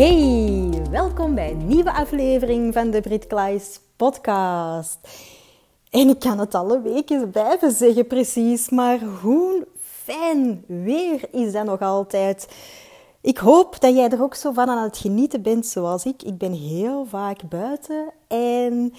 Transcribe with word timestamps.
Hey, 0.00 0.82
welkom 0.90 1.34
bij 1.34 1.50
een 1.50 1.66
nieuwe 1.66 1.92
aflevering 1.92 2.74
van 2.74 2.90
de 2.90 3.00
Brit 3.00 3.26
Klaes 3.26 3.80
podcast. 3.96 4.98
En 5.90 6.08
ik 6.08 6.18
kan 6.18 6.38
het 6.38 6.54
alle 6.54 6.80
weken 6.80 7.30
blijven 7.30 7.72
zeggen 7.72 8.06
precies, 8.06 8.70
maar 8.70 9.00
hoe 9.00 9.66
fijn 9.80 10.64
weer 10.66 11.28
is 11.30 11.52
dat 11.52 11.64
nog 11.64 11.80
altijd. 11.80 12.48
Ik 13.20 13.38
hoop 13.38 13.80
dat 13.80 13.94
jij 13.94 14.08
er 14.08 14.22
ook 14.22 14.34
zo 14.34 14.52
van 14.52 14.68
aan 14.68 14.82
het 14.82 14.96
genieten 14.98 15.42
bent 15.42 15.66
zoals 15.66 16.04
ik. 16.04 16.22
Ik 16.22 16.38
ben 16.38 16.52
heel 16.52 17.06
vaak 17.06 17.48
buiten 17.48 18.12
en 18.28 18.94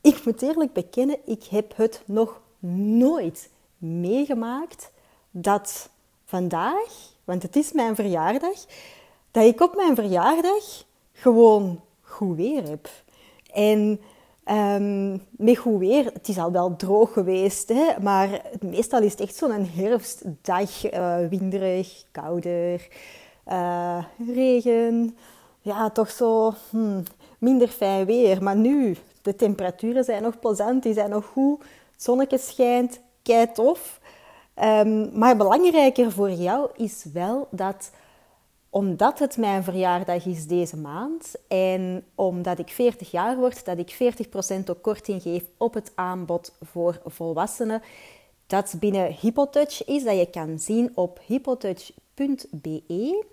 ik 0.00 0.24
moet 0.24 0.42
eerlijk 0.42 0.72
bekennen, 0.72 1.18
ik 1.24 1.44
heb 1.44 1.76
het 1.76 2.02
nog 2.04 2.40
nooit 2.98 3.50
meegemaakt 3.78 4.90
dat 5.30 5.90
vandaag, 6.24 7.12
want 7.24 7.42
het 7.42 7.56
is 7.56 7.72
mijn 7.72 7.94
verjaardag, 7.94 8.64
dat 9.30 9.44
ik 9.44 9.60
op 9.60 9.74
mijn 9.76 9.94
verjaardag 9.94 10.84
gewoon 11.12 11.80
goed 12.00 12.36
weer 12.36 12.68
heb. 12.68 12.88
En 13.52 14.00
um, 14.50 15.22
met 15.30 15.56
goed 15.56 15.78
weer, 15.78 16.04
het 16.04 16.28
is 16.28 16.38
al 16.38 16.52
wel 16.52 16.76
droog 16.76 17.12
geweest, 17.12 17.68
hè, 17.68 17.86
maar 18.02 18.42
meestal 18.60 19.02
is 19.02 19.10
het 19.10 19.20
echt 19.20 19.34
zo'n 19.34 19.66
herfstdag, 19.66 20.92
uh, 20.92 21.16
winderig, 21.28 22.04
kouder, 22.10 22.88
uh, 23.48 24.04
regen. 24.34 25.16
Ja, 25.60 25.90
toch 25.90 26.10
zo 26.10 26.54
hmm, 26.70 27.02
minder 27.38 27.68
fijn 27.68 28.06
weer. 28.06 28.42
Maar 28.42 28.56
nu, 28.56 28.96
de 29.22 29.36
temperaturen 29.36 30.04
zijn 30.04 30.22
nog 30.22 30.38
plezant, 30.38 30.82
die 30.82 30.92
zijn 30.92 31.10
nog 31.10 31.24
goed. 31.24 31.60
Het 31.92 32.02
zonnetje 32.02 32.38
schijnt, 32.38 33.00
kei 33.22 33.52
tof. 33.52 34.00
Um, 34.62 35.10
maar 35.18 35.36
belangrijker 35.36 36.12
voor 36.12 36.30
jou 36.30 36.68
is 36.76 37.06
wel 37.12 37.48
dat 37.50 37.90
omdat 38.70 39.18
het 39.18 39.36
mijn 39.36 39.64
verjaardag 39.64 40.26
is 40.26 40.46
deze 40.46 40.76
maand 40.76 41.34
en 41.48 42.04
omdat 42.14 42.58
ik 42.58 42.68
40 42.68 43.10
jaar 43.10 43.36
word, 43.36 43.64
dat 43.64 43.78
ik 43.78 43.92
40% 43.92 43.96
ook 44.66 44.82
korting 44.82 45.22
geef 45.22 45.44
op 45.56 45.74
het 45.74 45.92
aanbod 45.94 46.52
voor 46.60 47.00
volwassenen. 47.04 47.82
Dat 48.46 48.74
binnen 48.78 49.16
Hippotouch 49.20 49.84
is, 49.84 50.04
dat 50.04 50.18
je 50.18 50.30
kan 50.30 50.58
zien 50.58 50.92
op 50.94 51.20
hippotouch.be. 51.26 53.24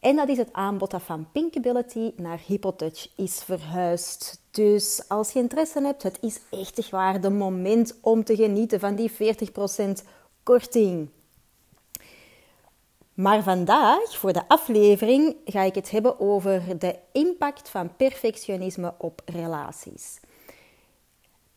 En 0.00 0.16
dat 0.16 0.28
is 0.28 0.36
het 0.36 0.52
aanbod 0.52 0.90
dat 0.90 1.02
van 1.02 1.26
Pinkability 1.32 2.12
naar 2.16 2.40
Hippotouch 2.46 3.08
is 3.16 3.42
verhuisd. 3.42 4.42
Dus 4.50 5.04
als 5.08 5.32
je 5.32 5.38
interesse 5.38 5.80
hebt, 5.82 6.02
het 6.02 6.18
is 6.20 6.40
echt 6.50 6.90
waar 6.90 7.20
de 7.20 7.30
moment 7.30 7.94
om 8.00 8.24
te 8.24 8.36
genieten 8.36 8.80
van 8.80 8.94
die 8.94 9.12
40% 9.12 9.14
korting. 10.42 11.08
Maar 13.14 13.42
vandaag, 13.42 14.16
voor 14.16 14.32
de 14.32 14.48
aflevering, 14.48 15.36
ga 15.44 15.62
ik 15.62 15.74
het 15.74 15.90
hebben 15.90 16.20
over 16.20 16.78
de 16.78 16.96
impact 17.12 17.68
van 17.68 17.96
perfectionisme 17.96 18.94
op 18.98 19.22
relaties. 19.24 20.20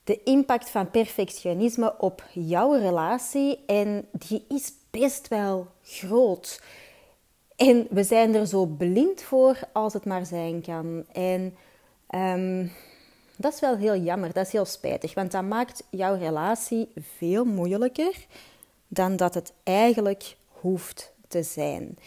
De 0.03 0.23
impact 0.23 0.69
van 0.69 0.91
perfectionisme 0.91 1.96
op 1.97 2.23
jouw 2.34 2.73
relatie 2.73 3.59
en 3.66 4.07
die 4.12 4.46
is 4.47 4.73
best 4.91 5.28
wel 5.28 5.67
groot. 5.84 6.62
En 7.56 7.88
we 7.90 8.03
zijn 8.03 8.35
er 8.35 8.47
zo 8.47 8.66
blind 8.66 9.22
voor 9.22 9.59
als 9.73 9.94
het 9.94 10.06
maar 10.06 10.25
zijn 10.25 10.62
kan. 10.62 11.06
En 11.12 11.56
um, 12.09 12.72
dat 13.35 13.53
is 13.53 13.59
wel 13.59 13.78
heel 13.78 13.96
jammer, 13.96 14.34
dat 14.34 14.46
is 14.46 14.51
heel 14.51 14.66
spijtig, 14.66 15.13
want 15.13 15.31
dat 15.31 15.44
maakt 15.44 15.84
jouw 15.90 16.16
relatie 16.16 16.91
veel 17.17 17.46
moeilijker 17.46 18.25
dan 18.88 19.16
dat 19.16 19.34
het 19.34 19.53
eigenlijk 19.63 20.35
hoeft 20.47 21.16
te 21.27 21.43
zijn. 21.43 21.97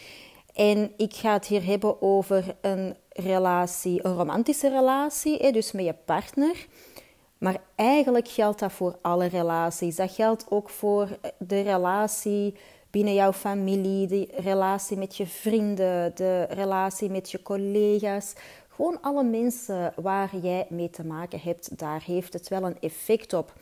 En 0.53 0.91
ik 0.97 1.13
ga 1.13 1.33
het 1.33 1.45
hier 1.45 1.65
hebben 1.65 2.01
over 2.01 2.55
een 2.61 2.95
relatie, 3.09 4.05
een 4.05 4.15
romantische 4.15 4.69
relatie, 4.69 5.51
dus 5.51 5.71
met 5.71 5.85
je 5.85 5.95
partner. 6.05 6.67
Maar 7.37 7.61
eigenlijk 7.75 8.27
geldt 8.27 8.59
dat 8.59 8.71
voor 8.71 8.97
alle 9.01 9.25
relaties. 9.25 9.95
Dat 9.95 10.11
geldt 10.11 10.45
ook 10.49 10.69
voor 10.69 11.17
de 11.37 11.61
relatie 11.61 12.55
binnen 12.89 13.13
jouw 13.13 13.33
familie, 13.33 14.07
de 14.07 14.27
relatie 14.35 14.97
met 14.97 15.17
je 15.17 15.27
vrienden, 15.27 16.15
de 16.15 16.43
relatie 16.43 17.09
met 17.09 17.31
je 17.31 17.41
collega's. 17.41 18.33
Gewoon 18.69 19.01
alle 19.01 19.23
mensen 19.23 19.93
waar 19.95 20.35
jij 20.41 20.65
mee 20.69 20.89
te 20.89 21.05
maken 21.05 21.39
hebt, 21.39 21.77
daar 21.77 22.03
heeft 22.05 22.33
het 22.33 22.47
wel 22.47 22.63
een 22.63 22.79
effect 22.79 23.33
op. 23.33 23.53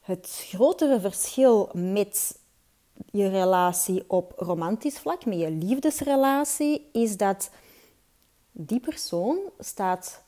Het 0.00 0.46
grotere 0.48 1.00
verschil 1.00 1.70
met 1.72 2.39
je 3.10 3.28
relatie 3.28 4.04
op 4.06 4.32
romantisch 4.36 4.98
vlak, 4.98 5.24
met 5.24 5.38
je 5.38 5.50
liefdesrelatie, 5.50 6.88
is 6.92 7.16
dat 7.16 7.50
die 8.52 8.80
persoon 8.80 9.38
staat 9.58 10.22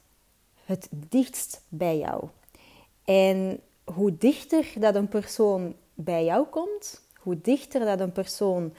het 0.65 0.89
dichtst 0.91 1.63
bij 1.69 1.99
jou. 1.99 2.25
En 3.05 3.61
hoe 3.85 4.17
dichter 4.19 4.67
dat 4.75 4.95
een 4.95 5.09
persoon 5.09 5.75
bij 5.95 6.25
jou 6.25 6.47
komt, 6.47 7.03
hoe 7.19 7.41
dichter 7.41 7.85
dat 7.85 8.01
een 8.01 8.13
persoon 8.13 8.73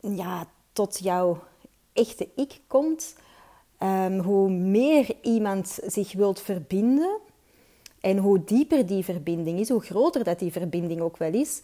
ja, 0.00 0.46
tot 0.72 0.98
jouw 0.98 1.42
echte 1.92 2.28
ik 2.36 2.60
komt, 2.66 3.14
um, 3.82 4.18
hoe 4.18 4.50
meer 4.50 5.16
iemand 5.22 5.78
zich 5.86 6.12
wilt 6.12 6.40
verbinden 6.40 7.18
en 8.00 8.18
hoe 8.18 8.44
dieper 8.44 8.86
die 8.86 9.04
verbinding 9.04 9.58
is, 9.58 9.68
hoe 9.68 9.80
groter 9.80 10.24
dat 10.24 10.38
die 10.38 10.52
verbinding 10.52 11.00
ook 11.00 11.16
wel 11.16 11.32
is, 11.32 11.60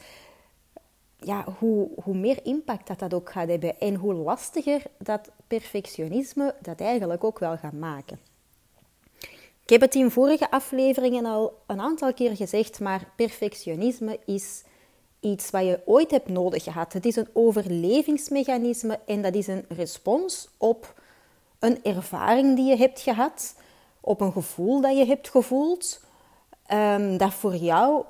ja, 1.17 1.45
hoe, 1.59 1.89
hoe 2.03 2.17
meer 2.17 2.39
impact 2.43 2.87
dat 2.87 2.99
dat 2.99 3.15
ook 3.15 3.31
gaat 3.31 3.49
hebben 3.49 3.81
en 3.81 3.95
hoe 3.95 4.15
lastiger 4.15 4.83
dat 4.99 5.31
perfectionisme 5.47 6.55
dat 6.61 6.81
eigenlijk 6.81 7.25
ook 7.25 7.39
wel 7.39 7.57
gaat 7.57 7.73
maken. 7.73 8.19
Ik 9.63 9.73
heb 9.73 9.81
het 9.81 9.95
in 9.95 10.11
vorige 10.11 10.51
afleveringen 10.51 11.25
al 11.25 11.59
een 11.67 11.81
aantal 11.81 12.15
keer 12.15 12.37
gezegd, 12.37 12.81
maar 12.81 13.13
perfectionisme 13.17 14.19
is 14.25 14.63
iets 15.21 15.51
wat 15.51 15.65
je 15.65 15.81
ooit 15.85 16.11
hebt 16.11 16.29
nodig 16.29 16.63
gehad. 16.63 16.93
Het 16.93 17.07
is 17.07 17.17
een 17.17 17.29
overlevingsmechanisme 17.33 18.99
en 19.07 19.23
dat 19.23 19.35
is 19.35 19.47
een 19.47 19.65
respons 19.69 20.49
op 20.57 20.95
een 21.59 21.85
ervaring 21.85 22.57
die 22.57 22.69
je 22.69 22.77
hebt 22.77 23.01
gehad, 23.01 23.55
op 24.01 24.21
een 24.21 24.33
gevoel 24.33 24.81
dat 24.81 24.97
je 24.97 25.07
hebt 25.07 25.29
gevoeld, 25.29 26.01
um, 26.73 27.17
dat 27.17 27.35
voor 27.35 27.57
jou 27.57 28.05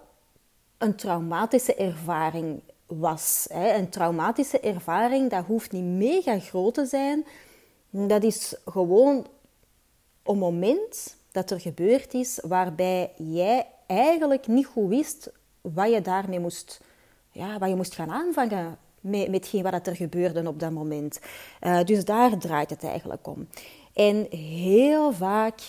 een 0.79 0.97
traumatische 0.97 1.75
ervaring 1.75 2.61
was. 2.87 3.47
Een 3.51 3.89
traumatische 3.89 4.61
ervaring, 4.61 5.31
dat 5.31 5.45
hoeft 5.45 5.73
niet 5.73 5.85
mega 5.85 6.39
groot 6.39 6.75
te 6.75 6.87
zijn. 6.87 7.27
Dat 7.91 8.23
is 8.23 8.55
gewoon 8.65 9.27
een 10.23 10.39
moment 10.39 11.17
dat 11.33 11.51
er 11.51 11.61
gebeurd 11.61 12.15
is 12.15 12.41
waarbij 12.43 13.13
jij 13.17 13.67
eigenlijk 13.87 14.47
niet 14.47 14.67
goed 14.67 14.89
wist 14.89 15.33
wat 15.61 15.93
je 15.93 16.01
daarmee 16.01 16.41
moest, 16.41 16.81
ja, 17.31 17.59
wat 17.59 17.69
je 17.69 17.77
moest 17.77 17.95
gaan 17.95 18.11
aanvangen 18.11 18.79
met, 19.01 19.51
wat 19.63 19.87
er 19.87 19.97
gebeurde 19.97 20.49
op 20.49 20.61
dat 20.61 20.71
moment. 20.71 21.21
Uh, 21.61 21.85
dus 21.85 22.05
daar 22.05 22.39
draait 22.39 22.71
het 22.71 22.85
eigenlijk 22.85 23.27
om. 23.27 23.49
En 23.93 24.27
heel 24.31 25.13
vaak 25.13 25.61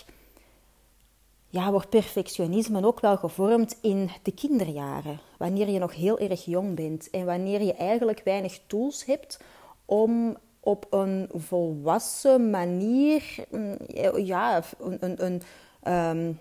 ja, 1.50 1.72
wordt 1.72 1.90
perfectionisme 1.90 2.86
ook 2.86 3.00
wel 3.00 3.18
gevormd 3.18 3.78
in 3.82 4.10
de 4.24 4.32
kinderjaren. 4.32 5.20
Wanneer 5.38 5.70
je 5.70 5.80
nog 5.80 5.96
heel 5.96 6.20
erg 6.20 6.46
jong 6.46 6.76
bent 6.76 7.10
en 7.10 7.26
wanneer 7.26 7.62
je 7.62 7.74
eigenlijk 7.74 8.22
weinig 8.24 8.60
tools 8.68 9.06
hebt 9.06 9.40
om 9.86 10.38
op 10.60 10.88
een 10.90 11.30
volwassen 11.34 12.50
manier 12.50 13.46
mm, 13.50 13.78
ja, 14.16 14.64
een, 14.80 15.42
ehm, 15.84 16.32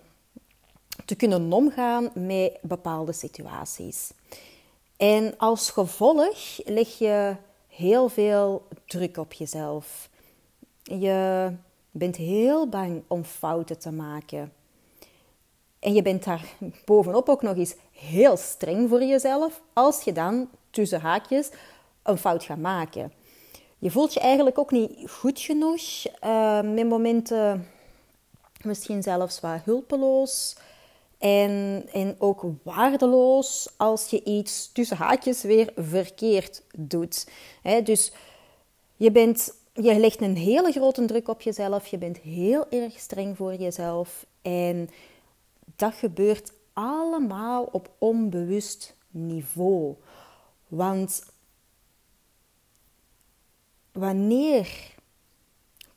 te 1.05 1.15
kunnen 1.15 1.53
omgaan 1.53 2.09
met 2.13 2.57
bepaalde 2.61 3.13
situaties. 3.13 4.11
En 4.97 5.37
als 5.37 5.69
gevolg 5.69 6.37
leg 6.65 6.97
je 6.97 7.35
heel 7.67 8.09
veel 8.09 8.67
druk 8.85 9.17
op 9.17 9.33
jezelf. 9.33 10.09
Je 10.83 11.51
bent 11.91 12.15
heel 12.15 12.69
bang 12.69 13.03
om 13.07 13.23
fouten 13.23 13.79
te 13.79 13.91
maken. 13.91 14.51
En 15.79 15.93
je 15.93 16.01
bent 16.01 16.23
daar 16.23 16.45
bovenop 16.85 17.29
ook 17.29 17.41
nog 17.41 17.57
eens 17.57 17.75
heel 17.91 18.37
streng 18.37 18.89
voor 18.89 19.03
jezelf 19.03 19.61
als 19.73 20.03
je 20.03 20.11
dan 20.11 20.49
tussen 20.69 21.01
haakjes 21.01 21.49
een 22.03 22.17
fout 22.17 22.43
gaat 22.43 22.57
maken. 22.57 23.13
Je 23.79 23.91
voelt 23.91 24.13
je 24.13 24.19
eigenlijk 24.19 24.57
ook 24.57 24.71
niet 24.71 25.09
goed 25.09 25.39
genoeg. 25.39 25.81
Met 26.63 26.87
momenten 26.87 27.67
misschien 28.63 29.03
zelfs 29.03 29.39
wat 29.39 29.61
hulpeloos. 29.63 30.55
En, 31.17 31.83
en 31.93 32.15
ook 32.19 32.45
waardeloos 32.63 33.69
als 33.77 34.09
je 34.09 34.23
iets 34.23 34.71
tussen 34.71 34.97
haakjes 34.97 35.41
weer 35.41 35.71
verkeerd 35.75 36.63
doet. 36.75 37.27
dus 37.83 38.11
je, 38.95 39.11
bent, 39.11 39.53
je 39.73 39.99
legt 39.99 40.21
een 40.21 40.37
hele 40.37 40.71
grote 40.71 41.05
druk 41.05 41.27
op 41.27 41.41
jezelf. 41.41 41.87
Je 41.87 41.97
bent 41.97 42.17
heel 42.17 42.65
erg 42.69 42.99
streng 42.99 43.37
voor 43.37 43.53
jezelf. 43.53 44.25
En 44.41 44.89
dat 45.75 45.93
gebeurt 45.93 46.53
allemaal 46.73 47.63
op 47.63 47.91
onbewust 47.97 48.95
niveau. 49.09 49.95
Want 50.67 51.25
wanneer 53.91 54.95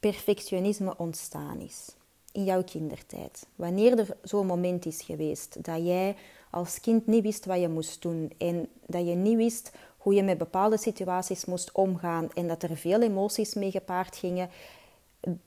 perfectionisme 0.00 0.94
ontstaan 0.96 1.60
is 1.60 1.94
in 2.32 2.44
jouw 2.44 2.64
kindertijd, 2.64 3.46
wanneer 3.54 3.98
er 3.98 4.16
zo'n 4.22 4.46
moment 4.46 4.86
is 4.86 5.02
geweest 5.02 5.64
dat 5.64 5.86
jij 5.86 6.16
als 6.50 6.80
kind 6.80 7.06
niet 7.06 7.22
wist 7.22 7.44
wat 7.44 7.60
je 7.60 7.68
moest 7.68 8.02
doen 8.02 8.32
en 8.38 8.68
dat 8.86 9.06
je 9.06 9.14
niet 9.14 9.36
wist 9.36 9.72
hoe 9.96 10.14
je 10.14 10.22
met 10.22 10.38
bepaalde 10.38 10.78
situaties 10.78 11.44
moest 11.44 11.72
omgaan 11.72 12.28
en 12.34 12.48
dat 12.48 12.62
er 12.62 12.76
veel 12.76 13.02
emoties 13.02 13.54
mee 13.54 13.70
gepaard 13.70 14.16
gingen, 14.16 14.50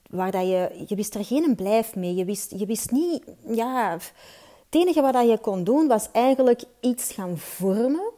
waar 0.10 0.32
dat 0.32 0.48
je, 0.48 0.86
je 0.88 0.96
wist 0.96 1.16
er 1.16 1.26
geen 1.26 1.56
blijf 1.56 1.96
mee, 1.96 2.16
je 2.16 2.26
wist, 2.26 2.52
je 2.58 2.66
wist 2.66 2.92
niet, 2.92 3.24
ja, 3.48 3.92
het 3.94 4.12
enige 4.70 5.02
wat 5.02 5.30
je 5.30 5.38
kon 5.38 5.64
doen 5.64 5.88
was 5.88 6.12
eigenlijk 6.12 6.64
iets 6.80 7.12
gaan 7.12 7.38
vormen 7.38 8.12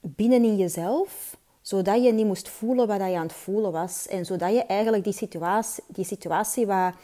binnenin 0.00 0.56
jezelf, 0.56 1.36
zodat 1.62 2.04
je 2.04 2.12
niet 2.12 2.26
moest 2.26 2.48
voelen 2.48 2.86
wat 2.86 2.96
je 2.96 3.16
aan 3.16 3.22
het 3.22 3.32
voelen 3.32 3.72
was. 3.72 4.06
En 4.06 4.24
zodat 4.24 4.52
je 4.52 4.62
eigenlijk 4.62 5.04
die 5.04 5.12
situatie, 5.12 5.84
die 5.86 6.04
situatie 6.04 6.66
wat, 6.66 6.94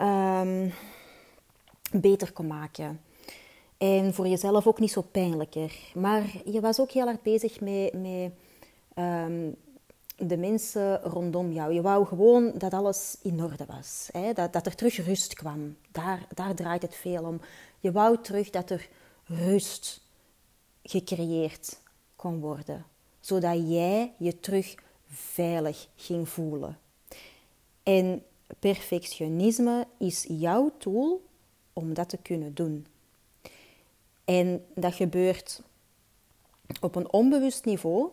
um, 0.00 0.72
beter 1.92 2.32
kon 2.32 2.46
maken. 2.46 3.00
En 3.78 4.14
voor 4.14 4.28
jezelf 4.28 4.66
ook 4.66 4.80
niet 4.80 4.92
zo 4.92 5.00
pijnlijker. 5.10 5.72
Maar 5.94 6.22
je 6.44 6.60
was 6.60 6.80
ook 6.80 6.90
heel 6.90 7.04
hard 7.04 7.22
bezig 7.22 7.60
met, 7.60 7.92
met 7.92 8.30
um, 8.94 9.56
de 10.16 10.36
mensen 10.36 11.00
rondom 11.00 11.52
jou. 11.52 11.72
Je 11.72 11.82
wou 11.82 12.06
gewoon 12.06 12.52
dat 12.58 12.72
alles 12.72 13.16
in 13.22 13.42
orde 13.42 13.66
was. 13.66 14.08
Hè? 14.12 14.32
Dat, 14.32 14.52
dat 14.52 14.66
er 14.66 14.74
terug 14.74 14.96
rust 15.06 15.34
kwam. 15.34 15.76
Daar, 15.90 16.26
daar 16.34 16.54
draait 16.54 16.82
het 16.82 16.94
veel 16.94 17.24
om. 17.24 17.40
Je 17.80 17.92
wou 17.92 18.22
terug 18.22 18.50
dat 18.50 18.70
er 18.70 18.88
rust 19.24 20.00
gecreëerd 20.82 21.80
kon 22.16 22.40
worden, 22.40 22.86
zodat 23.20 23.68
jij 23.68 24.12
je 24.18 24.40
terug 24.40 24.74
veilig 25.08 25.88
ging 25.96 26.28
voelen. 26.28 26.78
En 27.82 28.22
perfectionisme 28.58 29.86
is 29.98 30.24
jouw 30.28 30.72
tool 30.78 31.24
om 31.72 31.94
dat 31.94 32.08
te 32.08 32.16
kunnen 32.16 32.54
doen. 32.54 32.86
En 34.24 34.64
dat 34.74 34.94
gebeurt 34.94 35.62
op 36.80 36.94
een 36.94 37.12
onbewust 37.12 37.64
niveau. 37.64 38.08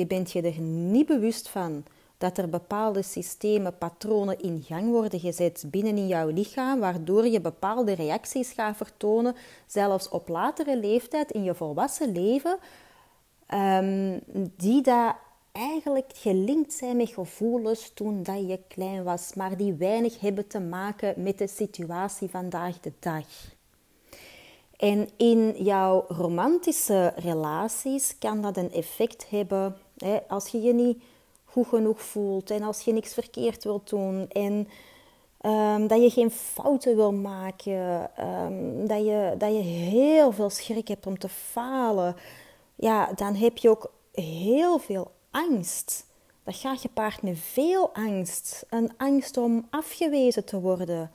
Je 0.00 0.06
bent 0.06 0.30
je 0.30 0.42
er 0.42 0.60
niet 0.60 1.06
bewust 1.06 1.48
van 1.48 1.84
dat 2.18 2.38
er 2.38 2.48
bepaalde 2.48 3.02
systemen, 3.02 3.78
patronen 3.78 4.38
in 4.38 4.62
gang 4.66 4.90
worden 4.90 5.20
gezet 5.20 5.64
binnen 5.66 5.96
in 5.96 6.06
jouw 6.06 6.28
lichaam, 6.28 6.80
waardoor 6.80 7.26
je 7.26 7.40
bepaalde 7.40 7.92
reacties 7.92 8.52
gaat 8.52 8.76
vertonen, 8.76 9.34
zelfs 9.66 10.08
op 10.08 10.28
latere 10.28 10.78
leeftijd 10.78 11.30
in 11.30 11.42
je 11.42 11.54
volwassen 11.54 12.12
leven, 12.12 12.58
Ehm, 13.50 14.18
die 14.56 14.82
daar 14.82 15.18
eigenlijk 15.52 16.12
gelinkt 16.14 16.72
zijn 16.72 16.96
met 16.96 17.08
gevoelens 17.08 17.90
toen 17.94 18.22
dat 18.22 18.48
je 18.48 18.60
klein 18.68 19.02
was, 19.04 19.34
maar 19.34 19.56
die 19.56 19.72
weinig 19.74 20.20
hebben 20.20 20.46
te 20.46 20.60
maken 20.60 21.22
met 21.22 21.38
de 21.38 21.46
situatie 21.46 22.28
vandaag 22.28 22.80
de 22.80 22.92
dag. 22.98 23.24
En 24.76 25.08
in 25.16 25.54
jouw 25.64 26.04
romantische 26.08 27.12
relaties 27.16 28.18
kan 28.18 28.42
dat 28.42 28.56
een 28.56 28.72
effect 28.72 29.30
hebben 29.30 29.76
als 30.28 30.48
je 30.48 30.60
je 30.60 30.74
niet 30.74 31.02
goed 31.44 31.66
genoeg 31.66 32.02
voelt 32.02 32.50
en 32.50 32.62
als 32.62 32.80
je 32.80 32.92
niks 32.92 33.14
verkeerd 33.14 33.64
wilt 33.64 33.88
doen 33.88 34.28
en 34.28 34.68
ehm, 35.40 35.86
dat 35.86 36.02
je 36.02 36.10
geen 36.10 36.30
fouten 36.30 36.96
wil 36.96 37.12
maken, 37.12 38.10
um, 38.20 38.86
dat, 38.86 39.04
je, 39.04 39.34
dat 39.38 39.52
je 39.52 39.62
heel 39.62 40.32
veel 40.32 40.50
schrik 40.50 40.88
hebt 40.88 41.06
om 41.06 41.18
te 41.18 41.28
falen 41.28 42.16
ja, 42.80 43.12
dan 43.14 43.34
heb 43.34 43.58
je 43.58 43.70
ook 43.70 43.92
heel 44.12 44.78
veel 44.78 45.10
angst. 45.30 46.06
Dat 46.44 46.56
gaat 46.56 46.80
gepaard 46.80 47.22
met 47.22 47.38
veel 47.38 47.90
angst. 47.92 48.66
Een 48.70 48.90
angst 48.96 49.36
om 49.36 49.66
afgewezen 49.70 50.44
te 50.44 50.60
worden. 50.60 51.10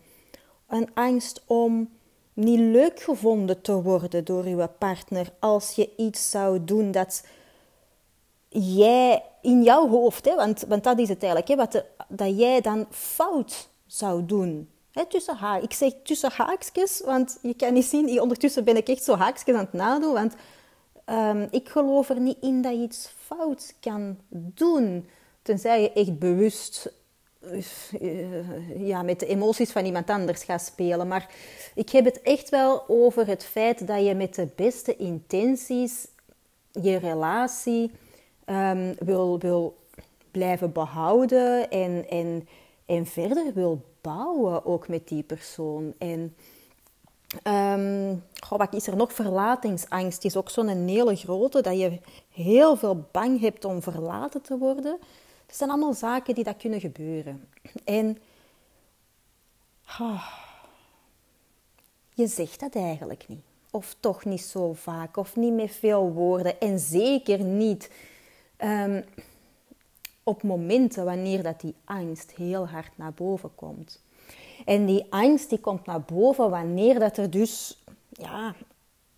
Een 0.68 0.90
angst 0.94 1.44
om 1.46 1.90
niet 2.34 2.60
leuk 2.60 3.00
gevonden 3.00 3.62
te 3.62 3.81
worden 3.81 4.26
door 4.26 4.48
je 4.48 4.68
partner 4.68 5.34
als 5.40 5.76
je 5.76 5.90
iets 5.98 6.30
zou 6.30 6.64
doen 6.64 6.92
dat 6.92 7.26
jij 8.60 9.24
in 9.42 9.63
jouw 9.63 9.90
hoofd, 9.90 10.25
hè, 10.25 10.36
want, 10.36 10.66
want 10.68 10.84
dat 10.84 11.00
is 11.00 11.10
het 11.10 11.24
eigenlijk, 11.24 11.48
hè, 11.48 11.56
wat 11.56 11.84
dat 12.07 12.38
jij 12.38 12.62
dan 12.62 12.86
fout 12.90 13.69
zou 13.86 14.25
doen. 14.25 14.69
Hè, 14.92 15.06
tussen 15.06 15.36
haar. 15.36 15.63
Ik 15.63 15.74
zeg 15.74 15.92
tussen 16.04 16.31
haakjes, 16.31 17.02
want 17.06 17.38
je 17.42 17.54
kan 17.54 17.74
niet 17.74 17.86
zien, 17.86 18.22
ondertussen 18.22 18.63
ben 18.63 18.78
ik 18.78 18.88
echt 18.88 19.04
zo 19.04 19.16
haakjes 19.16 19.56
aan 19.56 19.60
het 19.60 19.74
nadoen, 19.74 20.13
want 20.13 20.36
Ehm, 21.06 21.48
ik 21.52 21.69
geloof 21.69 22.10
er 22.10 22.19
niet 22.19 22.38
in 22.42 22.62
dat 22.62 22.72
je 22.72 22.81
iets 22.81 23.13
fout 23.18 23.74
kan 23.80 24.18
doen. 24.30 25.10
Tenzij 25.42 25.81
je 25.81 25.92
echt 25.92 26.19
bewust 26.19 26.94
uh, 28.02 28.88
ja, 28.88 29.04
met 29.04 29.19
de 29.19 29.25
emoties 29.25 29.72
van 29.72 29.86
iemand 29.86 30.10
anders 30.10 30.44
gaat 30.44 30.62
spelen. 30.62 31.07
Maar 31.07 31.30
ik 31.75 31.90
heb 31.90 32.06
het 32.06 32.22
echt 32.22 32.50
wel 32.50 32.83
over 32.88 33.28
het 33.28 33.44
feit 33.44 33.88
dat 33.88 34.06
je 34.06 34.16
met 34.16 34.35
de 34.35 34.47
beste 34.56 34.95
intenties 34.95 36.07
je 36.71 36.95
relatie 36.97 37.92
um, 38.45 38.95
wil, 38.99 39.40
wil 39.40 39.78
blijven 40.31 40.71
behouden 40.71 41.69
en, 41.69 42.09
en, 42.09 42.47
en 42.85 43.06
verder 43.06 43.54
wil 43.54 43.81
bouwen 44.02 44.66
ook 44.66 44.87
met 44.87 45.07
die 45.07 45.23
persoon. 45.23 45.94
En 45.97 46.35
Um, 47.47 48.23
wat 48.49 48.73
is 48.73 48.87
er 48.87 48.95
nog? 48.95 49.14
Verlatingsangst 49.14 50.25
is 50.25 50.35
ook 50.35 50.49
zo'n 50.49 50.87
hele 50.87 51.16
grote, 51.16 51.61
dat 51.61 51.78
je 51.78 51.99
heel 52.31 52.75
veel 52.75 53.06
bang 53.11 53.40
hebt 53.40 53.66
om 53.66 53.81
verlaten 53.81 54.42
te 54.42 54.57
worden. 54.57 54.97
Dat 55.45 55.56
zijn 55.56 55.69
allemaal 55.69 55.94
zaken 55.94 56.35
die 56.35 56.44
dat 56.44 56.57
kunnen 56.57 56.80
gebeuren. 56.80 57.47
En 57.83 58.18
je 62.14 62.28
zegt 62.28 62.59
dat 62.59 62.75
eigenlijk 62.75 63.25
niet. 63.28 63.44
Of 63.71 63.95
toch 63.99 64.25
niet 64.25 64.42
zo 64.42 64.73
vaak, 64.73 65.18
of 65.18 65.35
niet 65.35 65.54
met 65.54 65.71
veel 65.71 66.11
woorden. 66.11 66.59
En 66.59 66.80
zeker 66.80 67.40
niet 67.44 67.90
um, 68.57 69.04
op 70.24 70.44
momenten 70.44 71.06
wanneer 71.06 71.44
dat 71.44 71.62
die 71.62 71.76
angst 71.85 72.31
heel 72.31 72.68
hard 72.68 72.97
naar 72.97 73.14
boven 73.14 73.56
komt. 73.56 74.02
En 74.66 74.85
die 74.85 75.06
angst 75.09 75.50
die 75.50 75.59
komt 75.59 75.85
naar 75.85 76.02
boven 76.02 76.50
wanneer 76.50 77.00
dat 77.00 77.18
er 77.18 77.30
dus 77.30 77.83
ja, 78.09 78.56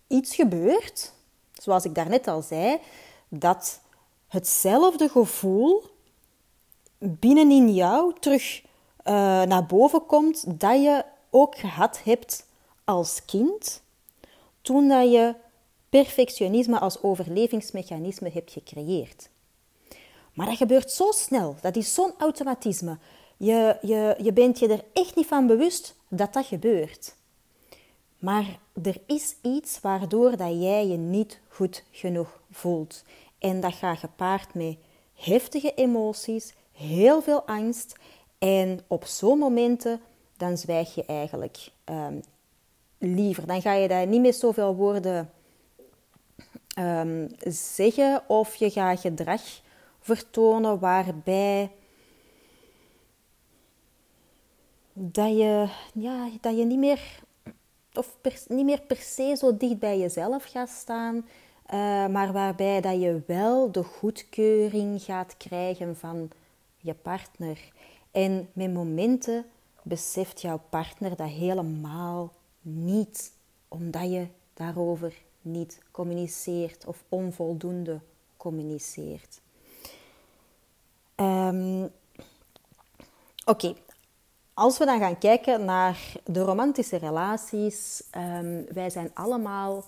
iets 0.06 0.34
gebeurt, 0.34 1.12
zoals 1.52 1.84
ik 1.84 1.94
daarnet 1.94 2.26
al 2.26 2.42
zei, 2.42 2.78
dat 3.28 3.80
hetzelfde 4.28 5.08
gevoel 5.08 5.82
binnenin 6.98 7.74
jou 7.74 8.14
terug 8.20 8.62
uh, 8.62 8.64
naar 9.42 9.66
boven 9.66 10.06
komt 10.06 10.60
dat 10.60 10.82
je 10.82 11.04
ook 11.30 11.56
gehad 11.58 12.00
hebt 12.04 12.46
als 12.84 13.24
kind 13.24 13.82
toen 14.62 14.88
dat 14.88 15.10
je 15.10 15.34
perfectionisme 15.88 16.78
als 16.78 17.02
overlevingsmechanisme 17.02 18.30
hebt 18.30 18.52
gecreëerd. 18.52 19.28
Maar 20.34 20.46
dat 20.46 20.56
gebeurt 20.56 20.90
zo 20.90 21.10
snel, 21.10 21.56
dat 21.60 21.76
is 21.76 21.94
zo'n 21.94 22.12
automatisme. 22.18 22.98
Je, 23.36 23.76
je, 23.82 24.16
je 24.22 24.32
bent 24.32 24.58
je 24.58 24.68
er 24.68 24.84
echt 24.92 25.16
niet 25.16 25.26
van 25.26 25.46
bewust 25.46 25.94
dat 26.08 26.32
dat 26.32 26.46
gebeurt. 26.46 27.16
Maar 28.18 28.58
er 28.82 29.00
is 29.06 29.36
iets 29.42 29.80
waardoor 29.80 30.36
dat 30.36 30.62
jij 30.62 30.86
je 30.86 30.96
niet 30.96 31.40
goed 31.48 31.84
genoeg 31.90 32.40
voelt. 32.50 33.04
En 33.38 33.60
dat 33.60 33.74
gaat 33.74 33.98
gepaard 33.98 34.54
met 34.54 34.76
heftige 35.14 35.74
emoties, 35.74 36.54
heel 36.72 37.22
veel 37.22 37.42
angst. 37.42 37.96
En 38.38 38.80
op 38.86 39.04
zo'n 39.04 39.38
momenten, 39.38 40.00
dan 40.36 40.58
zwijg 40.58 40.94
je 40.94 41.04
eigenlijk. 41.04 41.70
Um, 41.84 42.22
liever. 42.98 43.46
Dan 43.46 43.62
ga 43.62 43.72
je 43.72 43.88
dat 43.88 44.08
niet 44.08 44.20
met 44.20 44.36
zoveel 44.36 44.74
woorden 44.74 45.30
um, 46.78 47.28
zeggen 47.38 48.22
of 48.26 48.54
je 48.54 48.70
gaat 48.70 49.00
gedrag 49.00 49.42
vertonen 50.00 50.78
waarbij 50.78 51.70
dat 54.92 55.36
je, 55.36 55.68
ja, 55.94 56.28
dat 56.40 56.58
je 56.58 56.64
niet, 56.64 56.78
meer, 56.78 57.20
of 57.94 58.16
niet 58.48 58.64
meer 58.64 58.80
per 58.80 58.96
se 58.96 59.36
zo 59.38 59.56
dicht 59.56 59.78
bij 59.78 59.98
jezelf 59.98 60.44
gaat 60.44 60.68
staan, 60.68 61.16
uh, 61.16 61.22
maar 62.06 62.32
waarbij 62.32 62.80
dat 62.80 63.00
je 63.00 63.22
wel 63.26 63.72
de 63.72 63.82
goedkeuring 63.82 65.02
gaat 65.02 65.36
krijgen 65.36 65.96
van 65.96 66.30
je 66.76 66.94
partner. 66.94 67.72
En 68.10 68.48
met 68.52 68.72
momenten 68.72 69.44
beseft 69.82 70.40
jouw 70.40 70.60
partner 70.70 71.16
dat 71.16 71.28
helemaal 71.28 72.32
niet, 72.60 73.32
omdat 73.68 74.10
je 74.10 74.26
daarover 74.54 75.26
niet 75.42 75.78
communiceert 75.90 76.86
of 76.86 77.04
onvoldoende 77.08 78.00
communiceert. 78.36 79.40
Um, 81.16 81.90
Oké, 83.48 83.74
als 84.54 84.78
we 84.78 84.84
dan 84.84 84.98
gaan 84.98 85.18
kijken 85.18 85.64
naar 85.64 86.12
de 86.24 86.40
romantische 86.40 86.96
relaties, 86.96 88.02
um, 88.16 88.66
wij 88.72 88.90
zijn 88.90 89.10
allemaal 89.14 89.84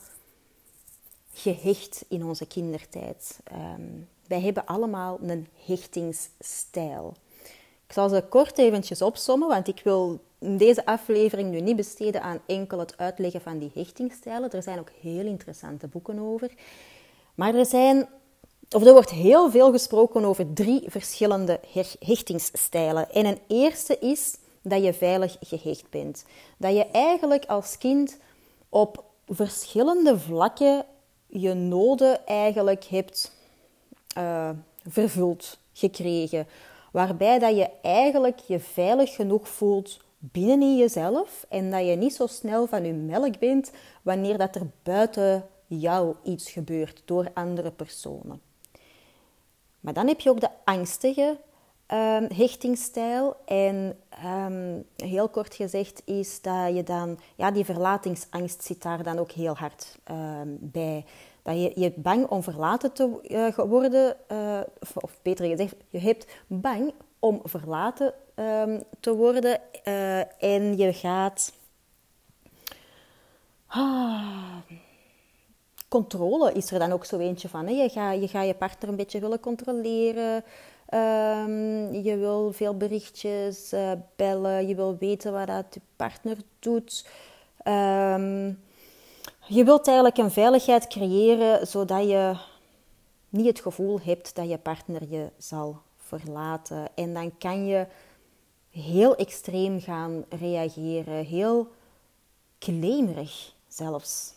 gehecht 1.33 2.04
in 2.09 2.25
onze 2.25 2.47
kindertijd. 2.47 3.40
Um, 3.52 4.09
wij 4.26 4.40
hebben 4.40 4.66
allemaal 4.66 5.19
een 5.23 5.49
hechtingsstijl. 5.66 7.16
Ik 7.87 7.92
zal 7.92 8.09
ze 8.09 8.25
kort 8.28 8.59
eventjes 8.59 9.02
opsommen, 9.02 9.49
want 9.49 9.69
ik 9.69 9.80
wil 9.85 10.21
deze 10.40 10.87
aflevering 10.87 11.50
nu 11.50 11.61
niet 11.61 11.76
besteden 11.76 12.23
aan 12.23 12.40
enkel 12.47 12.78
het 12.78 12.97
uitleggen 12.97 13.40
van 13.40 13.59
die 13.59 13.70
hechtingsstijlen. 13.75 14.50
Er 14.50 14.62
zijn 14.62 14.78
ook 14.78 14.90
heel 15.00 15.26
interessante 15.26 15.87
boeken 15.87 16.18
over. 16.18 16.50
Maar 17.35 17.54
er 17.54 17.66
zijn, 17.66 18.09
of 18.70 18.87
er 18.87 18.92
wordt 18.92 19.11
heel 19.11 19.50
veel 19.50 19.73
gesproken 19.73 20.25
over 20.25 20.52
drie 20.52 20.82
verschillende 20.87 21.61
hechtingsstijlen. 22.00 23.11
En 23.11 23.26
een 23.26 23.38
eerste 23.47 23.99
is 23.99 24.37
dat 24.62 24.85
je 24.85 24.92
veilig 24.92 25.37
gehecht 25.40 25.90
bent. 25.90 26.25
Dat 26.56 26.75
je 26.75 26.87
eigenlijk 26.87 27.44
als 27.44 27.78
kind 27.78 28.18
op 28.68 29.04
verschillende 29.26 30.18
vlakken 30.18 30.85
je 31.26 31.54
noden 31.54 32.26
eigenlijk 32.26 32.85
hebt 32.85 33.32
uh, 34.18 34.50
vervuld 34.88 35.59
gekregen. 35.73 36.47
Waarbij 36.92 37.38
dat 37.38 37.56
je 37.56 37.70
eigenlijk 37.82 38.38
je 38.47 38.61
veilig 38.61 39.14
genoeg 39.14 39.49
voelt 39.49 40.00
binnen 40.23 40.62
in 40.62 40.77
jezelf 40.77 41.47
en 41.49 41.71
dat 41.71 41.87
je 41.87 41.97
niet 41.97 42.15
zo 42.15 42.27
snel 42.27 42.67
van 42.67 42.85
je 42.85 42.93
melk 42.93 43.39
bent 43.39 43.71
wanneer 44.03 44.39
dat 44.39 44.55
er 44.55 44.67
buiten 44.83 45.47
jou 45.67 46.15
iets 46.25 46.50
gebeurt 46.50 47.03
door 47.05 47.31
andere 47.35 47.71
personen. 47.71 48.41
Maar 49.81 49.93
dan 49.93 50.07
heb 50.07 50.21
je 50.21 50.31
ook 50.31 50.41
de 50.41 50.50
angstige 50.65 51.39
um, 51.93 52.27
hechtingsstijl. 52.35 53.37
En 53.45 53.97
um, 54.25 54.85
heel 54.97 55.29
kort 55.29 55.55
gezegd 55.55 56.03
is 56.05 56.43
dat 56.43 56.75
je 56.75 56.83
dan, 56.83 57.19
ja, 57.37 57.50
die 57.50 57.65
verlatingsangst 57.65 58.65
zit 58.65 58.83
daar 58.83 59.03
dan 59.03 59.19
ook 59.19 59.31
heel 59.31 59.57
hard 59.57 59.99
um, 60.11 60.59
bij. 60.61 61.05
Dat 61.43 61.55
je, 61.55 61.73
je 61.75 61.93
bang 61.97 62.27
om 62.27 62.43
verlaten 62.43 62.93
te 62.93 63.19
uh, 63.59 63.67
worden, 63.69 64.17
uh, 64.33 64.61
of, 64.81 64.97
of, 64.97 65.19
beter 65.23 65.47
gezegd, 65.47 65.75
je 65.89 65.99
hebt 65.99 66.27
bang 66.47 66.93
om 67.19 67.41
verlaten 67.45 68.15
um, 68.40 68.82
te 69.00 69.14
worden 69.14 69.61
uh, 69.85 70.42
en 70.42 70.76
je 70.76 70.92
gaat. 70.92 71.52
Ah, 73.66 74.56
controle 75.88 76.52
is 76.52 76.70
er 76.70 76.78
dan 76.78 76.92
ook 76.92 77.04
zo 77.04 77.18
eentje 77.18 77.49
van. 77.49 77.66
Hè? 77.66 77.73
Je 77.73 77.88
gaat 77.88 78.32
je, 78.32 78.38
je 78.38 78.54
partner 78.54 78.90
een 78.90 78.97
beetje 78.97 79.20
willen 79.20 79.40
controleren. 79.40 80.44
Um, 80.94 81.94
je 81.94 82.16
wil 82.16 82.52
veel 82.52 82.76
berichtjes 82.76 83.73
uh, 83.73 83.92
bellen. 84.16 84.68
Je 84.68 84.75
wil 84.75 84.97
weten 84.99 85.32
wat 85.32 85.47
dat 85.47 85.64
je 85.70 85.80
partner 85.97 86.37
doet. 86.59 87.06
Um, 87.64 88.62
je 89.47 89.64
wilt 89.64 89.87
eigenlijk 89.87 90.18
een 90.18 90.30
veiligheid 90.30 90.87
creëren 90.87 91.66
zodat 91.66 92.09
je 92.09 92.37
niet 93.28 93.47
het 93.47 93.61
gevoel 93.61 94.00
hebt 94.00 94.35
dat 94.35 94.49
je 94.49 94.59
partner 94.59 95.02
je 95.09 95.30
zal 95.38 95.78
verlaten. 95.97 96.88
En 96.94 97.14
dan 97.14 97.38
kan 97.38 97.66
je 97.66 97.87
heel 98.71 99.17
extreem 99.17 99.81
gaan 99.81 100.25
reageren, 100.29 101.25
heel 101.25 101.69
claimerig 102.59 103.53
zelfs, 103.69 104.33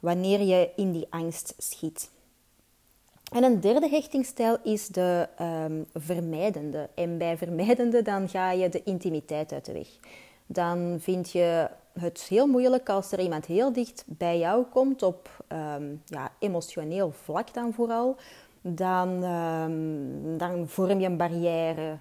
wanneer 0.00 0.40
je 0.40 0.70
in 0.76 0.92
die 0.92 1.06
angst 1.10 1.54
schiet. 1.58 2.10
En 3.32 3.44
een 3.44 3.60
derde 3.60 3.88
hechtingsstijl 3.88 4.56
is 4.62 4.88
de 4.88 5.28
um, 5.40 5.86
vermijdende. 5.94 6.88
En 6.94 7.18
bij 7.18 7.36
vermijdende 7.36 8.02
dan 8.02 8.28
ga 8.28 8.50
je 8.50 8.68
de 8.68 8.82
intimiteit 8.82 9.52
uit 9.52 9.64
de 9.64 9.72
weg. 9.72 9.88
Dan 10.46 10.96
vind 11.00 11.30
je 11.30 11.68
het 11.98 12.22
heel 12.22 12.46
moeilijk 12.46 12.88
als 12.88 13.12
er 13.12 13.20
iemand 13.20 13.46
heel 13.46 13.72
dicht 13.72 14.04
bij 14.06 14.38
jou 14.38 14.64
komt, 14.64 15.02
op 15.02 15.44
um, 15.48 16.02
ja, 16.04 16.32
emotioneel 16.38 17.10
vlak 17.10 17.54
dan 17.54 17.72
vooral. 17.72 18.16
Dan, 18.60 19.24
um, 19.24 20.38
dan 20.38 20.68
vorm 20.68 21.00
je 21.00 21.06
een 21.06 21.16
barrière. 21.16 21.98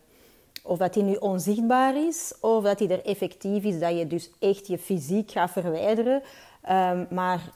Of 0.67 0.77
dat 0.77 0.93
die 0.93 1.03
nu 1.03 1.15
onzichtbaar 1.15 1.95
is, 1.95 2.33
of 2.41 2.63
dat 2.63 2.77
die 2.77 2.87
er 2.87 3.05
effectief 3.05 3.63
is, 3.63 3.79
dat 3.79 3.97
je 3.97 4.07
dus 4.07 4.31
echt 4.39 4.67
je 4.67 4.77
fysiek 4.77 5.31
gaat 5.31 5.51
verwijderen. 5.51 6.23
Um, 6.69 7.07
maar 7.09 7.51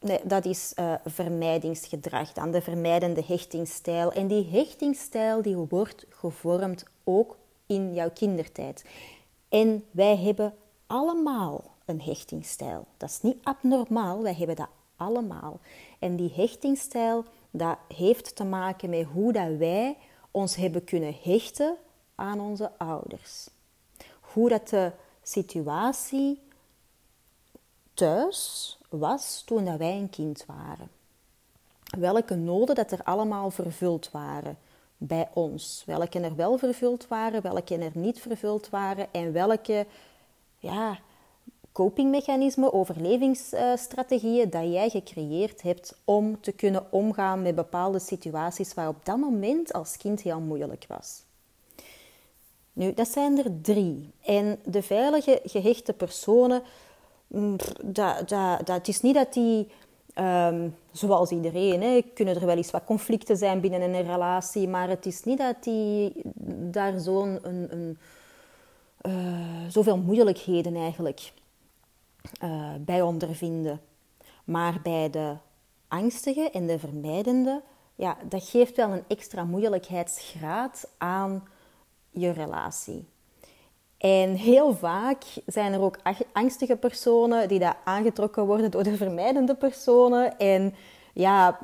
nee, 0.00 0.20
dat 0.24 0.44
is 0.44 0.72
uh, 0.76 0.94
vermijdingsgedrag, 1.04 2.32
dan 2.32 2.50
de 2.50 2.60
vermijdende 2.60 3.22
hechtingsstijl. 3.26 4.12
En 4.12 4.26
die 4.26 4.48
hechtingsstijl 4.50 5.42
die 5.42 5.56
wordt 5.56 6.06
gevormd 6.10 6.84
ook 7.04 7.36
in 7.66 7.94
jouw 7.94 8.10
kindertijd. 8.10 8.84
En 9.48 9.84
wij 9.90 10.16
hebben 10.16 10.54
allemaal 10.86 11.64
een 11.84 12.00
hechtingsstijl. 12.00 12.86
Dat 12.96 13.08
is 13.08 13.20
niet 13.20 13.38
abnormaal, 13.42 14.22
wij 14.22 14.34
hebben 14.34 14.56
dat 14.56 14.68
allemaal. 14.96 15.60
En 15.98 16.16
die 16.16 16.32
hechtingsstijl, 16.34 17.24
dat 17.50 17.78
heeft 17.94 18.36
te 18.36 18.44
maken 18.44 18.90
met 18.90 19.06
hoe 19.12 19.32
dat 19.32 19.56
wij 19.58 19.96
ons 20.30 20.56
hebben 20.56 20.84
kunnen 20.84 21.14
hechten 21.22 21.76
aan 22.18 22.40
onze 22.40 22.70
ouders. 22.78 23.48
Hoe 24.20 24.48
dat 24.48 24.68
de 24.68 24.92
situatie 25.22 26.40
thuis 27.94 28.78
was 28.88 29.42
toen 29.46 29.64
dat 29.64 29.78
wij 29.78 29.96
een 29.96 30.10
kind 30.10 30.44
waren. 30.46 30.90
Welke 31.98 32.34
noden 32.34 32.74
dat 32.74 32.90
er 32.90 33.02
allemaal 33.02 33.50
vervuld 33.50 34.10
waren 34.10 34.58
bij 34.96 35.28
ons. 35.34 35.82
Welke 35.86 36.20
er 36.20 36.36
wel 36.36 36.58
vervuld 36.58 37.08
waren, 37.08 37.42
welke 37.42 37.76
er 37.76 37.92
niet 37.94 38.20
vervuld 38.20 38.68
waren 38.68 39.12
en 39.12 39.32
welke 39.32 39.86
ja, 40.58 40.98
copingmechanismen, 41.72 42.72
overlevingsstrategieën 42.72 44.50
dat 44.50 44.72
jij 44.72 44.90
gecreëerd 44.90 45.62
hebt 45.62 45.94
om 46.04 46.40
te 46.40 46.52
kunnen 46.52 46.92
omgaan 46.92 47.42
met 47.42 47.54
bepaalde 47.54 47.98
situaties 47.98 48.74
waar 48.74 48.88
op 48.88 49.04
dat 49.04 49.16
moment 49.16 49.72
als 49.72 49.96
kind 49.96 50.22
heel 50.22 50.40
moeilijk 50.40 50.84
was. 50.88 51.26
Nu, 52.78 52.94
dat 52.94 53.08
zijn 53.08 53.38
er 53.38 53.60
drie. 53.62 54.10
En 54.22 54.58
de 54.64 54.82
veilige, 54.82 55.40
gehechte 55.44 55.92
personen, 55.92 56.62
mm, 57.26 57.56
dat, 57.84 58.28
dat, 58.28 58.66
dat 58.66 58.88
is 58.88 59.00
niet 59.00 59.14
dat 59.14 59.32
die, 59.32 59.68
um, 60.14 60.76
zoals 60.92 61.30
iedereen, 61.30 61.82
hè, 61.82 62.02
kunnen 62.14 62.34
er 62.34 62.46
wel 62.46 62.56
eens 62.56 62.70
wat 62.70 62.84
conflicten 62.84 63.36
zijn 63.36 63.60
binnen 63.60 63.82
een 63.82 64.06
relatie, 64.06 64.68
maar 64.68 64.88
het 64.88 65.06
is 65.06 65.24
niet 65.24 65.38
dat 65.38 65.64
die 65.64 66.12
daar 66.70 67.00
zo'n 67.00 67.38
een, 67.42 67.68
een, 67.70 67.98
uh, 69.02 69.68
zoveel 69.68 69.96
moeilijkheden 69.96 70.76
eigenlijk 70.76 71.32
uh, 72.42 72.74
bij 72.80 73.02
ondervinden. 73.02 73.80
Maar 74.44 74.80
bij 74.82 75.10
de 75.10 75.34
angstige 75.88 76.50
en 76.50 76.66
de 76.66 76.78
vermijdende, 76.78 77.62
ja, 77.94 78.16
dat 78.28 78.48
geeft 78.48 78.76
wel 78.76 78.90
een 78.90 79.04
extra 79.08 79.44
moeilijkheidsgraad 79.44 80.88
aan 80.98 81.48
je 82.10 82.30
relatie. 82.30 83.06
En 83.98 84.34
heel 84.34 84.74
vaak 84.74 85.22
zijn 85.46 85.72
er 85.72 85.80
ook 85.80 85.98
angstige 86.32 86.76
personen 86.76 87.48
die 87.48 87.58
daar 87.58 87.76
aangetrokken 87.84 88.46
worden 88.46 88.70
door 88.70 88.82
de 88.82 88.96
vermijdende 88.96 89.54
personen. 89.54 90.38
En 90.38 90.74
ja, 91.12 91.58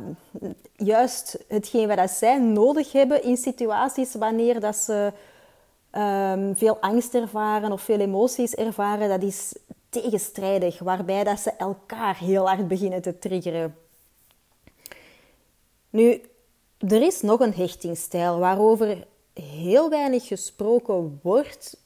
juist 0.77 1.45
hetgeen 1.49 1.97
wat 1.97 2.11
zij 2.11 2.39
nodig 2.39 2.93
hebben 2.93 3.23
in 3.23 3.37
situaties 3.37 4.15
wanneer 4.15 4.61
dat 4.61 4.77
ze 4.77 5.13
um, 5.93 6.57
veel 6.57 6.79
angst 6.81 7.15
ervaren 7.15 7.73
of 7.73 7.83
veel 7.83 7.99
emoties 7.99 8.55
ervaren, 8.55 9.09
dat 9.09 9.23
is 9.23 9.55
tegenstrijdig, 9.89 10.79
waarbij 10.79 11.25
dat 11.25 11.41
ze 11.41 11.51
elkaar 11.51 12.19
heel 12.19 12.49
hard 12.49 12.69
beginnen 12.69 13.03
te 13.03 13.19
triggeren. 13.19 13.77
Nu, 15.91 16.21
er 16.79 17.03
is 17.03 17.21
nog 17.21 17.41
een 17.41 17.55
hechtingsstijl 17.55 18.39
waarover 18.39 19.07
heel 19.35 19.91
weinig 19.91 20.27
gesproken 20.27 21.21
wordt, 21.23 21.77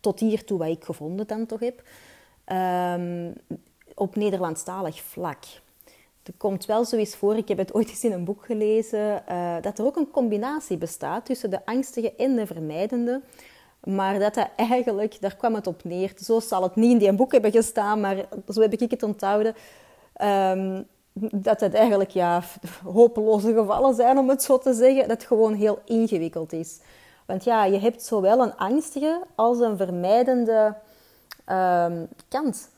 tot 0.00 0.20
hiertoe 0.20 0.58
wat 0.58 0.68
ik 0.68 0.84
gevonden 0.84 1.26
dan 1.26 1.46
toch 1.46 1.60
heb. 1.60 1.82
um, 2.98 3.34
op 3.94 4.16
Nederlandstalig 4.16 5.02
vlak. 5.02 5.44
Er 6.22 6.32
komt 6.36 6.64
wel 6.64 6.84
zoiets 6.84 7.16
voor, 7.16 7.36
ik 7.36 7.48
heb 7.48 7.58
het 7.58 7.74
ooit 7.74 7.88
eens 7.88 8.04
in 8.04 8.12
een 8.12 8.24
boek 8.24 8.44
gelezen, 8.44 9.22
uh, 9.28 9.56
dat 9.60 9.78
er 9.78 9.84
ook 9.84 9.96
een 9.96 10.10
combinatie 10.10 10.76
bestaat 10.76 11.26
tussen 11.26 11.50
de 11.50 11.66
angstige 11.66 12.14
en 12.16 12.36
de 12.36 12.46
vermijdende. 12.46 13.20
Maar 13.84 14.18
dat 14.18 14.34
dat 14.34 14.48
eigenlijk, 14.56 15.20
daar 15.20 15.36
kwam 15.36 15.54
het 15.54 15.66
op 15.66 15.84
neer. 15.84 16.12
Zo 16.16 16.40
zal 16.40 16.62
het 16.62 16.76
niet 16.76 16.90
in 16.90 16.98
die 16.98 17.12
boek 17.12 17.32
hebben 17.32 17.52
gestaan, 17.52 18.00
maar 18.00 18.28
zo 18.48 18.60
heb 18.60 18.72
ik 18.72 18.90
het 18.90 19.02
onthouden. 19.02 19.54
Um, 20.22 20.86
dat 21.20 21.60
het 21.60 21.74
eigenlijk 21.74 22.10
ja, 22.10 22.42
hopeloze 22.84 23.52
gevallen 23.54 23.94
zijn, 23.94 24.18
om 24.18 24.28
het 24.28 24.42
zo 24.42 24.58
te 24.58 24.74
zeggen. 24.74 25.08
Dat 25.08 25.18
het 25.18 25.26
gewoon 25.26 25.54
heel 25.54 25.78
ingewikkeld 25.84 26.52
is. 26.52 26.78
Want 27.26 27.44
ja, 27.44 27.64
je 27.64 27.78
hebt 27.78 28.02
zowel 28.02 28.40
een 28.42 28.56
angstige 28.56 29.20
als 29.34 29.58
een 29.58 29.76
vermijdende 29.76 30.74
um, 31.48 32.08
kant 32.28 32.68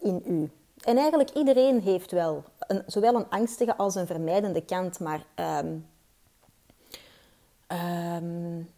in 0.00 0.22
u. 0.26 0.50
En 0.84 0.96
eigenlijk 0.96 1.30
iedereen 1.30 1.80
heeft 1.80 2.10
wel 2.10 2.44
een, 2.58 2.82
zowel 2.86 3.14
een 3.14 3.28
angstige 3.28 3.76
als 3.76 3.94
een 3.94 4.06
vermijdende 4.06 4.64
kant, 4.64 5.00
maar 5.00 5.24
um, 5.64 5.86
um, 7.68 8.70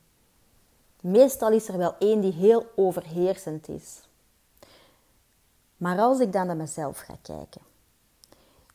meestal 1.01 1.51
is 1.51 1.69
er 1.69 1.79
wel 1.79 1.95
één 1.99 2.21
die 2.21 2.33
heel 2.33 2.67
overheersend 2.77 3.69
is. 3.69 4.01
Maar 5.77 5.99
als 5.99 6.21
ik 6.21 6.33
dan 6.33 6.47
naar 6.47 6.57
mezelf 6.57 6.99
ga 6.99 7.17
kijken, 7.23 7.61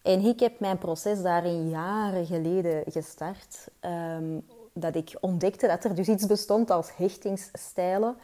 en 0.02 0.26
ik 0.26 0.40
heb 0.40 0.60
mijn 0.60 0.78
proces 0.78 1.22
daarin 1.22 1.70
jaren 1.70 2.26
geleden 2.26 2.84
gestart, 2.88 3.68
um, 3.82 4.46
dat 4.74 4.96
ik 4.96 5.18
ontdekte 5.20 5.68
dat 5.68 5.84
er 5.84 5.96
dus 5.96 6.08
iets 6.08 6.26
bestond 6.26 6.72
als 6.72 6.96
hechtingsstijlen. 6.96 8.18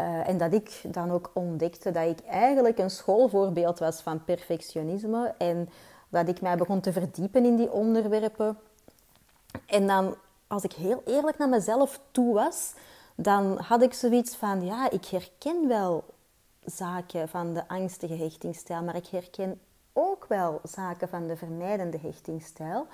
Uh, 0.00 0.28
en 0.28 0.38
dat 0.38 0.52
ik 0.52 0.80
dan 0.84 1.10
ook 1.10 1.30
ontdekte 1.34 1.90
dat 1.90 2.08
ik 2.08 2.20
eigenlijk 2.20 2.78
een 2.78 2.90
schoolvoorbeeld 2.90 3.78
was 3.78 4.00
van 4.00 4.24
perfectionisme. 4.24 5.34
En 5.38 5.68
dat 6.08 6.28
ik 6.28 6.40
mij 6.40 6.56
begon 6.56 6.80
te 6.80 6.92
verdiepen 6.92 7.44
in 7.44 7.56
die 7.56 7.72
onderwerpen. 7.72 8.58
En 9.66 9.86
dan, 9.86 10.14
als 10.46 10.62
ik 10.62 10.72
heel 10.72 11.02
eerlijk 11.04 11.38
naar 11.38 11.48
mezelf 11.48 12.00
toe 12.10 12.34
was, 12.34 12.74
dan 13.14 13.58
had 13.58 13.82
ik 13.82 13.94
zoiets 13.94 14.36
van: 14.36 14.64
ja, 14.64 14.90
ik 14.90 15.04
herken 15.04 15.68
wel 15.68 16.04
zaken 16.64 17.28
van 17.28 17.54
de 17.54 17.68
angstige 17.68 18.14
hechtingsstijl, 18.14 18.82
maar 18.82 18.96
ik 18.96 19.06
herken 19.06 19.60
ook 19.96 20.24
wel 20.28 20.60
zaken 20.62 21.08
van 21.08 21.26
de 21.26 21.36
vermijdende 21.36 21.98
hechtingsstijl. 22.02 22.86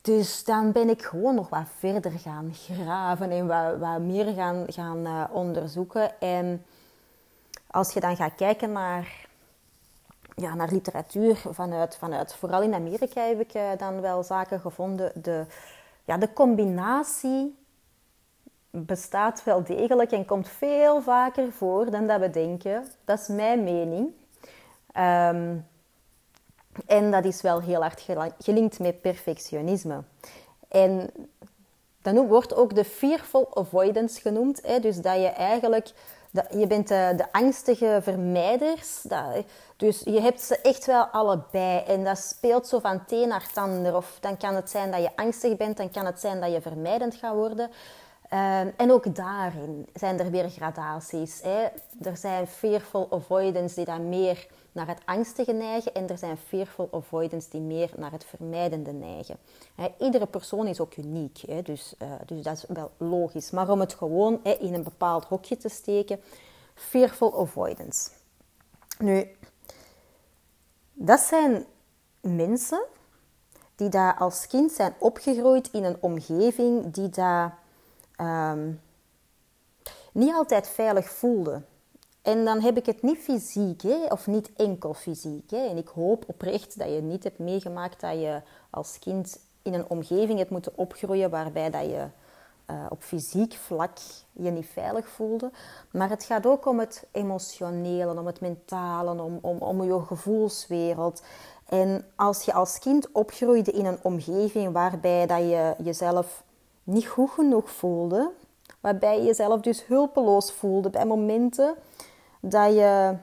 Dus 0.00 0.44
dan 0.44 0.72
ben 0.72 0.88
ik 0.88 1.02
gewoon 1.02 1.34
nog 1.34 1.48
wat 1.48 1.68
verder 1.78 2.10
gaan 2.10 2.54
graven 2.68 3.30
en 3.30 3.46
wat, 3.46 3.78
wat 3.78 4.00
meer 4.00 4.34
gaan, 4.34 4.64
gaan 4.66 5.06
uh, 5.06 5.24
onderzoeken. 5.32 6.20
En 6.20 6.64
als 7.66 7.92
je 7.92 8.00
dan 8.00 8.16
gaat 8.16 8.34
kijken 8.34 8.72
naar, 8.72 9.26
ja, 10.34 10.54
naar 10.54 10.70
literatuur 10.70 11.36
vanuit, 11.50 11.96
vanuit, 11.96 12.34
vooral 12.34 12.62
in 12.62 12.74
Amerika 12.74 13.22
heb 13.22 13.40
ik 13.40 13.54
uh, 13.54 13.70
dan 13.78 14.00
wel 14.00 14.22
zaken 14.22 14.60
gevonden. 14.60 15.12
De, 15.22 15.46
ja, 16.04 16.16
de 16.16 16.32
combinatie 16.32 17.58
bestaat 18.70 19.44
wel 19.44 19.64
degelijk 19.64 20.12
en 20.12 20.24
komt 20.24 20.48
veel 20.48 21.02
vaker 21.02 21.52
voor 21.52 21.90
dan 21.90 22.06
dat 22.06 22.20
we 22.20 22.30
denken. 22.30 22.84
Dat 23.04 23.20
is 23.20 23.28
mijn 23.28 23.64
mening. 23.64 24.12
Um, 24.98 25.68
en 26.86 27.10
dat 27.10 27.24
is 27.24 27.42
wel 27.42 27.60
heel 27.60 27.80
hard 27.80 28.06
gelinkt 28.38 28.78
met 28.78 29.00
perfectionisme. 29.00 30.02
En 30.68 31.10
dan 32.02 32.26
wordt 32.26 32.54
ook 32.54 32.74
de 32.74 32.84
fearful 32.84 33.56
avoidance 33.56 34.20
genoemd. 34.20 34.60
Hè? 34.62 34.80
Dus 34.80 34.96
dat 34.96 35.16
je 35.16 35.28
eigenlijk, 35.28 35.92
dat, 36.30 36.46
je 36.50 36.66
bent 36.66 36.88
de, 36.88 37.12
de 37.16 37.32
angstige 37.32 37.98
vermijders. 38.02 39.02
Dat, 39.02 39.44
dus 39.76 40.00
je 40.04 40.20
hebt 40.20 40.40
ze 40.40 40.60
echt 40.60 40.86
wel 40.86 41.04
allebei. 41.04 41.82
En 41.86 42.04
dat 42.04 42.18
speelt 42.18 42.66
zo 42.66 42.78
van 42.78 43.04
teen 43.04 43.28
naar 43.28 43.50
tander. 43.52 43.96
Of 43.96 44.18
dan 44.20 44.36
kan 44.36 44.54
het 44.54 44.70
zijn 44.70 44.90
dat 44.90 45.02
je 45.02 45.16
angstig 45.16 45.56
bent, 45.56 45.76
dan 45.76 45.90
kan 45.90 46.06
het 46.06 46.20
zijn 46.20 46.40
dat 46.40 46.52
je 46.52 46.60
vermijdend 46.60 47.14
gaat 47.14 47.34
worden. 47.34 47.70
Um, 48.32 48.72
en 48.76 48.92
ook 48.92 49.14
daarin 49.14 49.86
zijn 49.94 50.18
er 50.20 50.30
weer 50.30 50.50
gradaties. 50.50 51.40
Hè? 51.42 51.66
Er 52.02 52.16
zijn 52.16 52.46
fearful 52.46 53.06
avoidance 53.10 53.74
die 53.74 53.84
dan 53.84 54.08
meer 54.08 54.46
naar 54.72 54.86
het 54.86 55.00
angstige 55.04 55.52
neigen 55.52 55.94
en 55.94 56.08
er 56.08 56.18
zijn 56.18 56.36
fearful 56.36 56.88
avoidance 56.92 57.50
die 57.50 57.60
meer 57.60 57.90
naar 57.96 58.12
het 58.12 58.24
vermijdende 58.24 58.92
neigen. 58.92 59.36
iedere 59.98 60.26
persoon 60.26 60.66
is 60.66 60.80
ook 60.80 60.96
uniek, 60.96 61.66
dus, 61.66 61.94
uh, 62.02 62.12
dus 62.26 62.42
dat 62.42 62.56
is 62.56 62.64
wel 62.68 62.90
logisch. 62.96 63.50
Maar 63.50 63.68
om 63.68 63.80
het 63.80 63.94
gewoon 63.94 64.44
in 64.44 64.74
een 64.74 64.82
bepaald 64.82 65.24
hokje 65.24 65.56
te 65.56 65.68
steken, 65.68 66.20
fearful 66.74 67.40
avoidance. 67.40 68.10
Nu, 68.98 69.36
dat 70.92 71.20
zijn 71.20 71.64
mensen 72.20 72.82
die 73.74 73.88
daar 73.88 74.16
als 74.18 74.46
kind 74.46 74.72
zijn 74.72 74.94
opgegroeid 74.98 75.68
in 75.72 75.84
een 75.84 75.96
omgeving 76.00 76.92
die 76.92 77.08
daar 77.08 77.58
um, 78.20 78.80
niet 80.12 80.34
altijd 80.34 80.68
veilig 80.68 81.10
voelde. 81.10 81.62
En 82.22 82.44
dan 82.44 82.60
heb 82.60 82.76
ik 82.76 82.86
het 82.86 83.02
niet 83.02 83.18
fysiek, 83.18 83.82
hè, 83.82 84.04
of 84.08 84.26
niet 84.26 84.50
enkel 84.56 84.94
fysiek. 84.94 85.50
Hè. 85.50 85.68
En 85.68 85.76
ik 85.76 85.88
hoop 85.88 86.24
oprecht 86.26 86.78
dat 86.78 86.88
je 86.88 87.00
niet 87.00 87.24
hebt 87.24 87.38
meegemaakt 87.38 88.00
dat 88.00 88.12
je 88.12 88.40
als 88.70 88.98
kind 88.98 89.38
in 89.62 89.74
een 89.74 89.88
omgeving 89.88 90.38
hebt 90.38 90.50
moeten 90.50 90.72
opgroeien 90.76 91.30
waarbij 91.30 91.70
dat 91.70 91.84
je 91.84 92.06
uh, 92.70 92.86
op 92.88 93.02
fysiek 93.02 93.54
vlak 93.54 93.98
je 94.32 94.50
niet 94.50 94.66
veilig 94.66 95.08
voelde. 95.08 95.50
Maar 95.90 96.08
het 96.08 96.24
gaat 96.24 96.46
ook 96.46 96.66
om 96.66 96.78
het 96.78 97.06
emotionele, 97.12 98.18
om 98.18 98.26
het 98.26 98.40
mentale, 98.40 99.22
om, 99.22 99.38
om, 99.40 99.58
om 99.58 99.82
je 99.82 100.00
gevoelswereld. 100.00 101.22
En 101.68 102.04
als 102.16 102.42
je 102.42 102.52
als 102.52 102.78
kind 102.78 103.12
opgroeide 103.12 103.70
in 103.70 103.86
een 103.86 103.98
omgeving 104.02 104.72
waarbij 104.72 105.26
dat 105.26 105.38
je 105.38 105.74
jezelf 105.82 106.44
niet 106.84 107.06
goed 107.06 107.30
genoeg 107.30 107.70
voelde, 107.70 108.30
waarbij 108.80 109.18
je 109.18 109.24
jezelf 109.24 109.60
dus 109.60 109.86
hulpeloos 109.86 110.52
voelde 110.52 110.90
bij 110.90 111.06
momenten 111.06 111.74
dat 112.40 112.74
je 112.74 113.16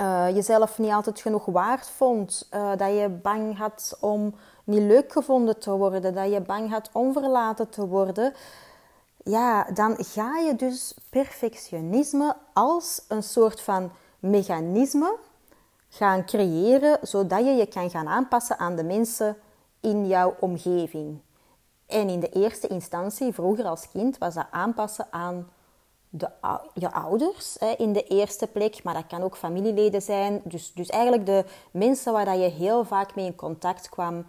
uh, 0.00 0.28
jezelf 0.34 0.78
niet 0.78 0.92
altijd 0.92 1.20
genoeg 1.20 1.44
waard 1.44 1.86
vond, 1.86 2.48
uh, 2.54 2.70
dat 2.76 2.88
je 2.88 3.18
bang 3.22 3.58
had 3.58 3.96
om 4.00 4.34
niet 4.64 4.82
leuk 4.82 5.12
gevonden 5.12 5.58
te 5.58 5.70
worden, 5.70 6.14
dat 6.14 6.32
je 6.32 6.40
bang 6.40 6.70
had 6.70 6.90
om 6.92 7.12
verlaten 7.12 7.68
te 7.68 7.86
worden, 7.86 8.34
ja, 9.24 9.64
dan 9.64 9.96
ga 9.98 10.38
je 10.38 10.56
dus 10.56 10.94
perfectionisme 11.10 12.36
als 12.52 13.04
een 13.08 13.22
soort 13.22 13.60
van 13.60 13.90
mechanisme 14.18 15.16
gaan 15.88 16.26
creëren, 16.26 16.98
zodat 17.02 17.44
je 17.44 17.50
je 17.50 17.66
kan 17.66 17.90
gaan 17.90 18.08
aanpassen 18.08 18.58
aan 18.58 18.76
de 18.76 18.84
mensen 18.84 19.36
in 19.80 20.06
jouw 20.06 20.36
omgeving. 20.40 21.20
En 21.90 22.08
in 22.08 22.20
de 22.20 22.28
eerste 22.28 22.66
instantie, 22.66 23.32
vroeger 23.32 23.64
als 23.64 23.90
kind, 23.90 24.18
was 24.18 24.34
dat 24.34 24.46
aanpassen 24.50 25.06
aan 25.10 25.50
de, 26.08 26.28
je 26.74 26.92
ouders 26.92 27.56
in 27.76 27.92
de 27.92 28.02
eerste 28.02 28.46
plek, 28.46 28.82
maar 28.82 28.94
dat 28.94 29.06
kan 29.06 29.22
ook 29.22 29.36
familieleden 29.36 30.02
zijn. 30.02 30.40
Dus, 30.44 30.72
dus 30.72 30.88
eigenlijk 30.88 31.26
de 31.26 31.44
mensen 31.70 32.12
waar 32.12 32.24
dat 32.24 32.38
je 32.38 32.48
heel 32.48 32.84
vaak 32.84 33.14
mee 33.14 33.26
in 33.26 33.34
contact 33.34 33.88
kwam 33.88 34.26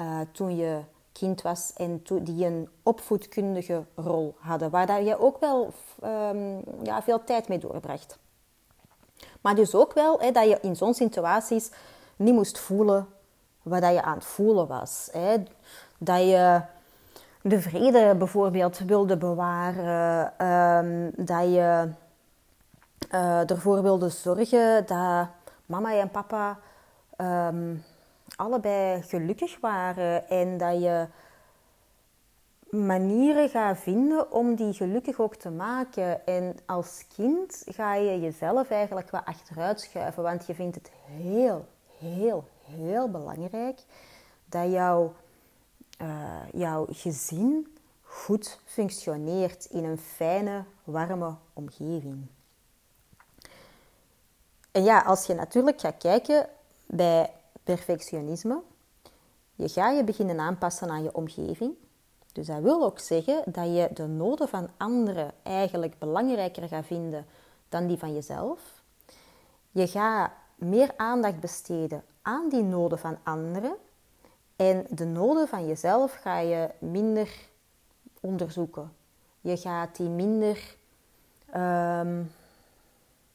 uh, 0.00 0.20
toen 0.32 0.56
je 0.56 0.80
kind 1.12 1.42
was 1.42 1.72
en 1.76 2.02
die 2.22 2.46
een 2.46 2.68
opvoedkundige 2.82 3.84
rol 3.94 4.34
hadden, 4.38 4.70
waar 4.70 4.86
dat 4.86 5.06
je 5.06 5.18
ook 5.18 5.40
wel 5.40 5.72
um, 6.04 6.62
ja, 6.82 7.02
veel 7.02 7.24
tijd 7.24 7.48
mee 7.48 7.58
doorbracht. 7.58 8.18
Maar 9.40 9.54
dus 9.54 9.74
ook 9.74 9.92
wel 9.92 10.20
hè, 10.20 10.30
dat 10.30 10.48
je 10.48 10.58
in 10.60 10.76
zo'n 10.76 10.94
situaties 10.94 11.70
niet 12.16 12.34
moest 12.34 12.58
voelen 12.58 13.08
wat 13.62 13.80
dat 13.80 13.92
je 13.92 14.02
aan 14.02 14.14
het 14.14 14.24
voelen 14.24 14.66
was. 14.66 15.08
Hè. 15.12 15.36
Dat 15.98 16.20
je 16.20 16.62
de 17.42 17.60
vrede 17.60 18.14
bijvoorbeeld 18.18 18.78
wilde 18.78 19.16
bewaren, 19.16 20.46
um, 20.46 21.10
dat 21.16 21.42
je 21.42 21.88
uh, 23.12 23.50
ervoor 23.50 23.82
wilde 23.82 24.08
zorgen 24.08 24.86
dat 24.86 25.28
mama 25.66 25.94
en 25.94 26.10
papa 26.10 26.58
um, 27.16 27.84
allebei 28.36 29.02
gelukkig 29.02 29.60
waren 29.60 30.28
en 30.28 30.58
dat 30.58 30.82
je 30.82 31.06
manieren 32.70 33.48
gaat 33.48 33.78
vinden 33.78 34.32
om 34.32 34.54
die 34.54 34.72
gelukkig 34.72 35.20
ook 35.20 35.34
te 35.34 35.50
maken. 35.50 36.26
En 36.26 36.56
als 36.66 37.06
kind 37.16 37.62
ga 37.66 37.94
je 37.94 38.20
jezelf 38.20 38.70
eigenlijk 38.70 39.10
wat 39.10 39.24
achteruit 39.24 39.80
schuiven, 39.80 40.22
want 40.22 40.46
je 40.46 40.54
vindt 40.54 40.74
het 40.74 40.90
heel, 41.04 41.66
heel, 41.98 42.44
heel 42.62 43.10
belangrijk 43.10 43.80
dat 44.44 44.70
jouw 44.70 45.12
uh, 46.02 46.08
jouw 46.52 46.86
gezin 46.90 47.76
goed 48.02 48.58
functioneert 48.64 49.64
in 49.64 49.84
een 49.84 49.98
fijne, 49.98 50.64
warme 50.84 51.34
omgeving. 51.52 52.26
En 54.70 54.84
ja, 54.84 55.00
als 55.00 55.26
je 55.26 55.34
natuurlijk 55.34 55.80
gaat 55.80 55.96
kijken 55.96 56.48
bij 56.86 57.30
perfectionisme, 57.64 58.62
je 59.54 59.68
gaat 59.68 59.96
je 59.96 60.04
beginnen 60.04 60.40
aanpassen 60.40 60.90
aan 60.90 61.02
je 61.02 61.14
omgeving. 61.14 61.74
Dus 62.32 62.46
dat 62.46 62.60
wil 62.60 62.84
ook 62.84 62.98
zeggen 62.98 63.42
dat 63.46 63.66
je 63.66 63.88
de 63.94 64.06
noden 64.06 64.48
van 64.48 64.68
anderen 64.76 65.32
eigenlijk 65.42 65.98
belangrijker 65.98 66.68
gaat 66.68 66.86
vinden 66.86 67.26
dan 67.68 67.86
die 67.86 67.98
van 67.98 68.14
jezelf. 68.14 68.82
Je 69.70 69.86
gaat 69.86 70.30
meer 70.54 70.92
aandacht 70.96 71.40
besteden 71.40 72.04
aan 72.22 72.48
die 72.48 72.62
noden 72.62 72.98
van 72.98 73.18
anderen 73.22 73.76
en 74.60 74.86
de 74.88 75.04
noden 75.04 75.48
van 75.48 75.66
jezelf 75.66 76.12
ga 76.12 76.38
je 76.38 76.68
minder 76.78 77.28
onderzoeken. 78.20 78.92
Je 79.40 79.56
gaat 79.56 79.96
die 79.96 80.08
minder 80.08 80.76
ehm, 81.50 82.22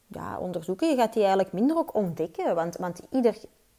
ja, 0.07 0.39
onderzoeken. 0.39 0.89
Je 0.89 0.95
gaat 0.95 1.13
die 1.13 1.21
eigenlijk 1.21 1.53
minder 1.53 1.77
ook 1.77 1.93
ontdekken. 1.93 2.55
Want, 2.55 2.75
want 2.75 3.01
ieder 3.11 3.37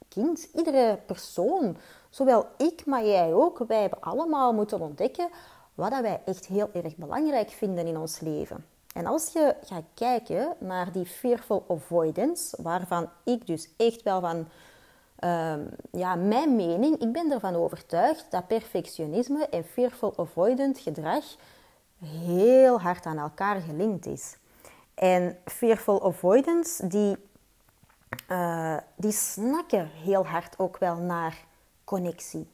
kind, 0.08 0.48
iedere 0.54 0.98
persoon, 1.06 1.76
zowel 2.10 2.46
ik, 2.56 2.86
maar 2.86 3.04
jij 3.04 3.34
ook, 3.34 3.58
wij 3.58 3.80
hebben 3.80 4.00
allemaal 4.00 4.52
moeten 4.52 4.80
ontdekken 4.80 5.28
wat 5.74 5.90
dat 5.90 6.00
wij 6.00 6.20
echt 6.24 6.46
heel 6.46 6.70
erg 6.72 6.96
belangrijk 6.96 7.50
vinden 7.50 7.86
in 7.86 7.96
ons 7.98 8.20
leven. 8.20 8.64
En 8.94 9.06
als 9.06 9.32
je 9.32 9.54
gaat 9.64 9.84
kijken 9.94 10.54
naar 10.58 10.92
die 10.92 11.06
fearful 11.06 11.64
avoidance, 11.68 12.62
waarvan 12.62 13.08
ik 13.24 13.46
dus 13.46 13.68
echt 13.76 14.02
wel 14.02 14.20
van, 14.20 14.46
uh, 15.20 15.54
ja, 15.90 16.14
mijn 16.14 16.56
mening, 16.56 16.98
ik 16.98 17.12
ben 17.12 17.30
ervan 17.30 17.54
overtuigd 17.54 18.30
dat 18.30 18.46
perfectionisme 18.46 19.48
en 19.48 19.64
fearful 19.64 20.12
avoidant 20.16 20.78
gedrag 20.78 21.24
heel 21.98 22.80
hard 22.80 23.06
aan 23.06 23.18
elkaar 23.18 23.60
gelinkt 23.60 24.06
is. 24.06 24.36
En 24.94 25.38
fearful 25.44 26.04
avoidance, 26.04 26.86
die, 26.86 27.16
uh, 28.28 28.76
die 28.96 29.12
snakken 29.12 29.86
heel 29.86 30.26
hard 30.26 30.58
ook 30.58 30.78
wel 30.78 30.96
naar 30.96 31.44
connectie. 31.84 32.48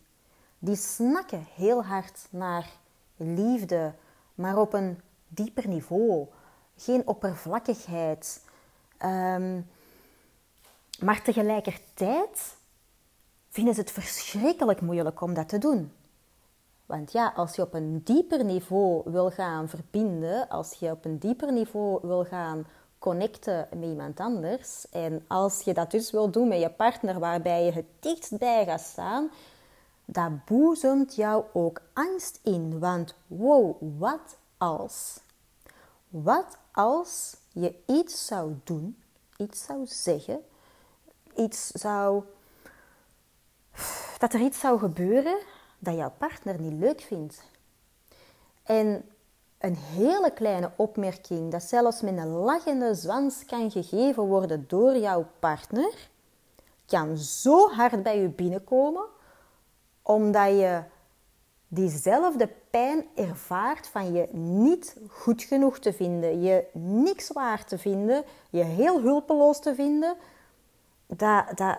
Die 0.59 0.77
snakken 0.77 1.46
heel 1.55 1.85
hard 1.85 2.27
naar 2.31 2.70
liefde, 3.16 3.92
maar 4.35 4.57
op 4.57 4.72
een 4.72 5.01
dieper 5.29 5.68
niveau. 5.68 6.27
Geen 6.77 7.07
oppervlakkigheid. 7.07 8.44
Um, 9.05 9.70
maar 11.00 11.22
tegelijkertijd 11.22 12.57
vinden 13.48 13.74
ze 13.74 13.81
het 13.81 13.90
verschrikkelijk 13.90 14.81
moeilijk 14.81 15.20
om 15.20 15.35
dat 15.35 15.48
te 15.48 15.59
doen. 15.59 15.92
Want 16.87 17.12
ja, 17.12 17.33
als 17.37 17.57
je 17.57 17.62
op 17.62 17.74
een 17.74 18.02
dieper 18.05 18.44
niveau 18.44 19.02
wil 19.05 19.31
gaan 19.31 19.68
verbinden, 19.68 20.48
als 20.48 20.72
je 20.72 20.90
op 20.90 21.05
een 21.05 21.18
dieper 21.18 21.52
niveau 21.52 21.98
wil 22.02 22.24
gaan 22.24 22.66
connecten 22.98 23.68
met 23.70 23.88
iemand 23.88 24.20
anders, 24.20 24.88
en 24.90 25.24
als 25.28 25.61
je 25.61 25.74
dat 25.74 25.90
dus 25.90 26.11
wil 26.11 26.31
doen 26.31 26.48
met 26.48 26.61
je 26.61 26.70
partner 26.70 27.18
waarbij 27.18 27.64
je 27.64 27.72
het 27.72 27.87
dichtst 28.00 28.38
bij 28.38 28.64
gaat 28.64 28.81
staan, 28.81 29.31
dat 30.05 30.44
boezemt 30.44 31.14
jou 31.14 31.44
ook 31.52 31.81
angst 31.92 32.40
in. 32.42 32.78
Want 32.78 33.14
wow, 33.26 33.76
wat 33.98 34.37
als? 34.57 35.20
Wat 36.09 36.59
als 36.72 37.37
je 37.52 37.74
iets 37.87 38.26
zou 38.26 38.55
doen, 38.64 39.02
iets 39.37 39.64
zou 39.64 39.87
zeggen, 39.87 40.40
iets 41.37 41.66
zou. 41.66 42.23
dat 44.18 44.33
er 44.33 44.40
iets 44.40 44.61
zou 44.61 44.79
gebeuren 44.79 45.38
dat 45.79 45.95
jouw 45.97 46.12
partner 46.18 46.61
niet 46.61 46.81
leuk 46.81 47.01
vindt. 47.01 47.42
En 48.62 49.05
een 49.59 49.77
hele 49.77 50.33
kleine 50.35 50.71
opmerking, 50.77 51.51
dat 51.51 51.62
zelfs 51.62 52.01
met 52.01 52.16
een 52.16 52.29
lachende 52.29 52.95
zwans 52.95 53.45
kan 53.45 53.71
gegeven 53.71 54.23
worden 54.23 54.64
door 54.68 54.97
jouw 54.97 55.27
partner, 55.38 56.09
kan 56.87 57.16
zo 57.16 57.68
hard 57.68 58.03
bij 58.03 58.21
je 58.21 58.29
binnenkomen, 58.29 59.05
omdat 60.03 60.49
je 60.49 60.83
diezelfde 61.68 62.49
pijn 62.71 63.07
ervaart 63.14 63.87
van 63.87 64.12
je 64.12 64.29
niet 64.33 64.97
goed 65.09 65.42
genoeg 65.42 65.79
te 65.79 65.92
vinden, 65.92 66.42
je 66.42 66.64
niks 66.73 67.29
waard 67.29 67.68
te 67.68 67.79
vinden, 67.79 68.25
je 68.51 68.62
heel 68.62 69.01
hulpeloos 69.01 69.61
te 69.61 69.75
vinden, 69.75 70.16
dat, 71.16 71.44
dat, 71.55 71.79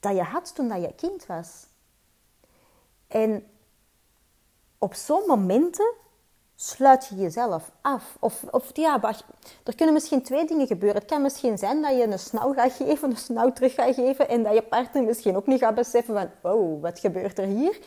dat 0.00 0.16
je 0.16 0.22
had 0.22 0.54
toen 0.54 0.68
dat 0.68 0.82
je 0.82 0.94
kind 0.94 1.26
was. 1.26 1.66
En 3.06 3.46
op 4.78 4.94
zo'n 4.94 5.26
momenten 5.26 5.94
sluit 6.54 7.06
je 7.06 7.14
jezelf 7.14 7.70
af. 7.80 8.16
Of, 8.20 8.42
of 8.50 8.70
ja, 8.72 9.02
er 9.64 9.74
kunnen 9.74 9.94
misschien 9.94 10.22
twee 10.22 10.46
dingen 10.46 10.66
gebeuren. 10.66 11.00
Het 11.00 11.10
kan 11.10 11.22
misschien 11.22 11.58
zijn 11.58 11.82
dat 11.82 11.96
je 11.96 12.02
een 12.02 12.18
snauw 12.18 12.52
gaat 12.52 12.72
geven, 12.72 13.10
een 13.10 13.16
snauw 13.16 13.52
terug 13.52 13.74
gaat 13.74 13.94
geven 13.94 14.28
en 14.28 14.42
dat 14.42 14.54
je 14.54 14.62
partner 14.62 15.02
misschien 15.02 15.36
ook 15.36 15.46
niet 15.46 15.60
gaat 15.60 15.74
beseffen 15.74 16.14
van, 16.14 16.52
oh, 16.52 16.82
wat 16.82 16.98
gebeurt 16.98 17.38
er 17.38 17.46
hier? 17.46 17.78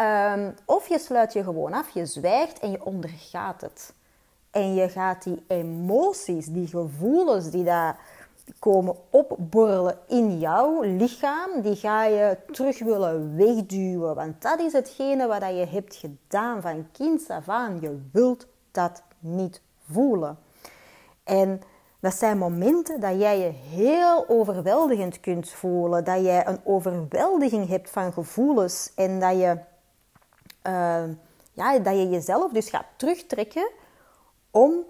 Um, 0.00 0.54
of 0.64 0.88
je 0.88 0.98
sluit 0.98 1.32
je 1.32 1.42
gewoon 1.42 1.72
af, 1.72 1.90
je 1.90 2.06
zwijgt 2.06 2.58
en 2.58 2.70
je 2.70 2.84
ondergaat 2.84 3.60
het. 3.60 3.92
En 4.50 4.74
je 4.74 4.88
gaat 4.88 5.22
die 5.22 5.44
emoties, 5.46 6.46
die 6.46 6.66
gevoelens 6.66 7.50
die 7.50 7.64
daar 7.64 7.98
komen 8.58 8.96
opborrelen 9.10 9.98
in 10.06 10.38
jouw 10.38 10.82
lichaam, 10.82 11.62
die 11.62 11.76
ga 11.76 12.04
je 12.04 12.38
terug 12.50 12.78
willen 12.78 13.36
wegduwen. 13.36 14.14
Want 14.14 14.42
dat 14.42 14.60
is 14.60 14.72
hetgene 14.72 15.26
wat 15.26 15.40
je 15.40 15.66
hebt 15.70 15.94
gedaan 15.96 16.62
van 16.62 16.86
kind 16.92 17.30
af 17.30 17.48
aan. 17.48 17.80
Je 17.80 18.00
wilt 18.12 18.46
dat 18.70 19.02
niet 19.18 19.62
voelen. 19.90 20.38
En 21.24 21.60
dat 22.00 22.14
zijn 22.14 22.38
momenten 22.38 23.00
dat 23.00 23.20
jij 23.20 23.38
je 23.38 23.52
heel 23.76 24.28
overweldigend 24.28 25.20
kunt 25.20 25.50
voelen. 25.50 26.04
Dat 26.04 26.24
jij 26.24 26.46
een 26.46 26.60
overweldiging 26.64 27.68
hebt 27.68 27.90
van 27.90 28.12
gevoelens. 28.12 28.92
En 28.94 29.20
dat 29.20 29.32
je, 29.32 29.58
uh, 30.66 31.04
ja, 31.52 31.78
dat 31.78 31.94
je 31.94 32.08
jezelf 32.08 32.52
dus 32.52 32.70
gaat 32.70 32.86
terugtrekken 32.96 33.70
om 34.50 34.84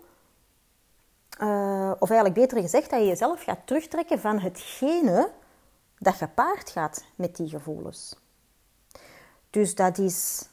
uh, 1.42 1.92
of 1.98 2.10
eigenlijk 2.10 2.40
beter 2.40 2.60
gezegd, 2.60 2.90
dat 2.90 3.00
je 3.00 3.06
jezelf 3.06 3.42
gaat 3.42 3.66
terugtrekken 3.66 4.20
van 4.20 4.38
hetgene 4.38 5.30
dat 5.98 6.14
gepaard 6.14 6.70
gaat 6.70 7.04
met 7.14 7.36
die 7.36 7.48
gevoelens. 7.48 8.16
Dus 9.50 9.74
dat 9.74 9.98
is 9.98 10.48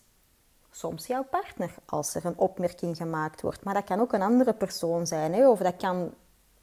soms 0.71 1.07
jouw 1.07 1.23
partner 1.23 1.75
als 1.85 2.15
er 2.15 2.25
een 2.25 2.37
opmerking 2.37 2.97
gemaakt 2.97 3.41
wordt, 3.41 3.63
maar 3.63 3.73
dat 3.73 3.83
kan 3.83 3.99
ook 3.99 4.13
een 4.13 4.21
andere 4.21 4.53
persoon 4.53 5.07
zijn, 5.07 5.33
hè? 5.33 5.49
of 5.49 5.59
dat 5.59 5.75
kan 5.75 6.13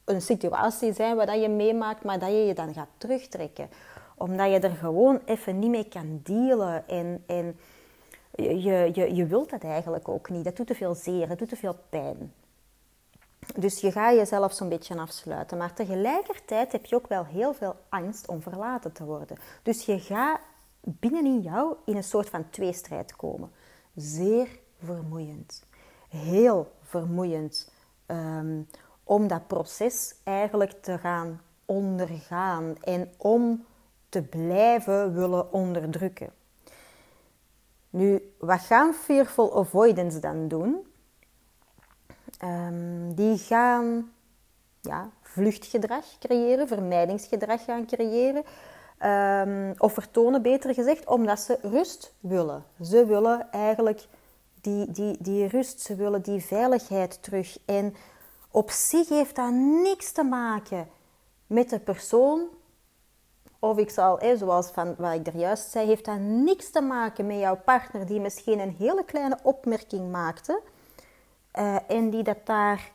een 0.05 0.23
situatie 0.23 0.93
zijn 0.93 1.17
waar 1.17 1.37
je 1.37 1.49
meemaakt, 1.49 2.05
maar 2.05 2.19
dat 2.19 2.29
je 2.29 2.45
je 2.47 2.55
dan 2.55 2.75
gaat 2.75 2.89
terugtrekken, 2.97 3.69
omdat 4.17 4.51
je 4.51 4.59
er 4.59 4.77
gewoon 4.77 5.21
even 5.25 5.59
niet 5.59 5.71
mee 5.71 5.89
kan 5.89 6.21
dealen 6.23 6.89
en, 6.89 7.25
en 7.27 7.59
je, 8.31 8.91
je, 8.95 9.15
je 9.15 9.27
wilt 9.27 9.51
dat 9.51 9.63
eigenlijk 9.63 10.09
ook 10.09 10.31
niet. 10.31 10.45
Dat 10.45 10.57
doet 10.57 10.67
te 10.67 10.75
veel 10.75 10.95
zeer, 10.95 11.29
dat 11.29 11.39
doet 11.39 11.49
te 11.49 11.57
veel 11.57 11.77
pijn. 11.89 12.33
Dus 13.57 13.81
je 13.81 13.93
gaat 13.93 14.15
jezelf 14.15 14.53
zo'n 14.53 14.69
beetje 14.69 14.99
afsluiten. 14.99 15.59
Maar 15.59 15.75
tegelijkertijd 15.75 16.73
heb 16.73 16.85
je 16.85 16.97
ook 16.97 17.09
wel 17.09 17.25
heel 17.25 17.55
veel 17.55 17.77
angst 17.89 18.29
om 18.29 18.43
verlaten 18.43 18.93
te 18.93 19.05
worden. 19.05 19.37
Dus 19.63 19.85
je 19.85 20.01
gaat 20.01 20.41
binnenin 20.81 21.41
jou 21.41 21.77
in 21.85 21.97
een 21.97 22.05
soort 22.05 22.29
van 22.29 22.51
tweestrijd 22.51 23.17
komen. 23.17 23.51
Zeer 23.95 24.49
vermoeiend. 24.83 25.65
Heel 26.09 26.73
vermoeiend 26.83 27.73
um, 28.07 28.69
om 29.05 29.27
dat 29.29 29.47
proces 29.47 30.15
eigenlijk 30.25 30.73
te 30.83 30.99
gaan 30.99 31.41
ondergaan 31.65 32.77
en 32.81 33.13
om 33.17 33.65
te 34.09 34.23
blijven 34.23 35.15
willen 35.15 35.53
onderdrukken. 35.53 36.33
Nu, 37.91 38.33
wat 38.39 38.61
gaan 38.61 38.95
fearful 38.95 39.59
avoidance 39.59 40.19
dan 40.19 40.49
doen? 40.49 40.87
Um, 42.45 43.15
die 43.15 43.39
gaan 43.39 44.13
ja, 44.81 45.11
vluchtgedrag 45.23 46.05
creëren, 46.19 46.69
vermijdingsgedrag 46.69 47.65
gaan 47.65 47.87
creëren. 47.87 48.45
Um, 49.05 49.75
of 49.79 49.93
vertonen, 49.93 50.43
beter 50.43 50.75
gezegd, 50.75 51.07
omdat 51.07 51.41
ze 51.41 51.59
rust 51.63 52.15
willen. 52.21 52.65
Ze 52.81 53.07
willen 53.07 53.51
eigenlijk 53.51 54.07
die, 54.61 54.91
die, 54.91 55.17
die 55.21 55.47
rust, 55.47 55.81
ze 55.81 55.95
willen 55.95 56.23
die 56.23 56.41
veiligheid 56.41 57.23
terug. 57.23 57.59
En 57.65 57.95
op 58.51 58.71
zich 58.71 59.09
heeft 59.09 59.37
dat 59.37 59.53
niks 59.83 60.13
te 60.13 60.23
maken 60.23 60.89
met 61.47 61.71
de 61.71 61.79
persoon. 61.79 62.49
Of 63.59 63.79
ik 63.79 63.91
zal, 63.91 64.21
zoals 64.37 64.71
van 64.71 64.95
wat 64.99 65.15
ik 65.15 65.27
er 65.27 65.37
juist 65.37 65.71
zei, 65.71 65.87
heeft 65.87 66.05
dat 66.05 66.19
niks 66.19 66.71
te 66.71 66.81
maken 66.81 67.27
met 67.27 67.39
jouw 67.39 67.57
partner 67.65 68.07
die 68.07 68.21
misschien 68.21 68.59
een 68.59 68.77
hele 68.79 69.05
kleine 69.05 69.39
opmerking 69.43 70.11
maakte 70.11 70.61
en 71.87 72.11
die 72.11 72.23
dat 72.23 72.47
daar 72.47 72.93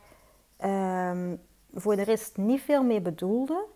uh, 0.64 1.32
voor 1.74 1.96
de 1.96 2.02
rest 2.02 2.36
niet 2.36 2.60
veel 2.60 2.82
mee 2.82 3.00
bedoelde, 3.00 3.66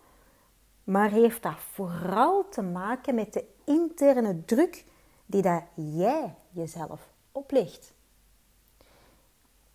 maar 0.85 1.11
heeft 1.11 1.43
dat 1.43 1.59
vooral 1.73 2.49
te 2.49 2.63
maken 2.63 3.15
met 3.15 3.33
de 3.33 3.45
interne 3.65 4.45
druk 4.45 4.85
die 5.27 5.43
dat 5.43 5.63
jij 5.75 6.35
jezelf 6.51 7.09
oplegt. 7.33 7.93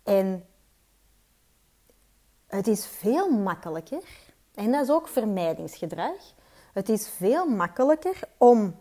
En 0.02 0.46
het 2.46 2.66
is 2.66 2.86
veel 2.86 3.30
makkelijker, 3.30 4.02
en 4.54 4.72
dat 4.72 4.82
is 4.82 4.90
ook 4.90 5.08
vermijdingsgedrag, 5.08 6.34
het 6.72 6.88
is 6.88 7.08
veel 7.08 7.46
makkelijker 7.46 8.20
om 8.36 8.76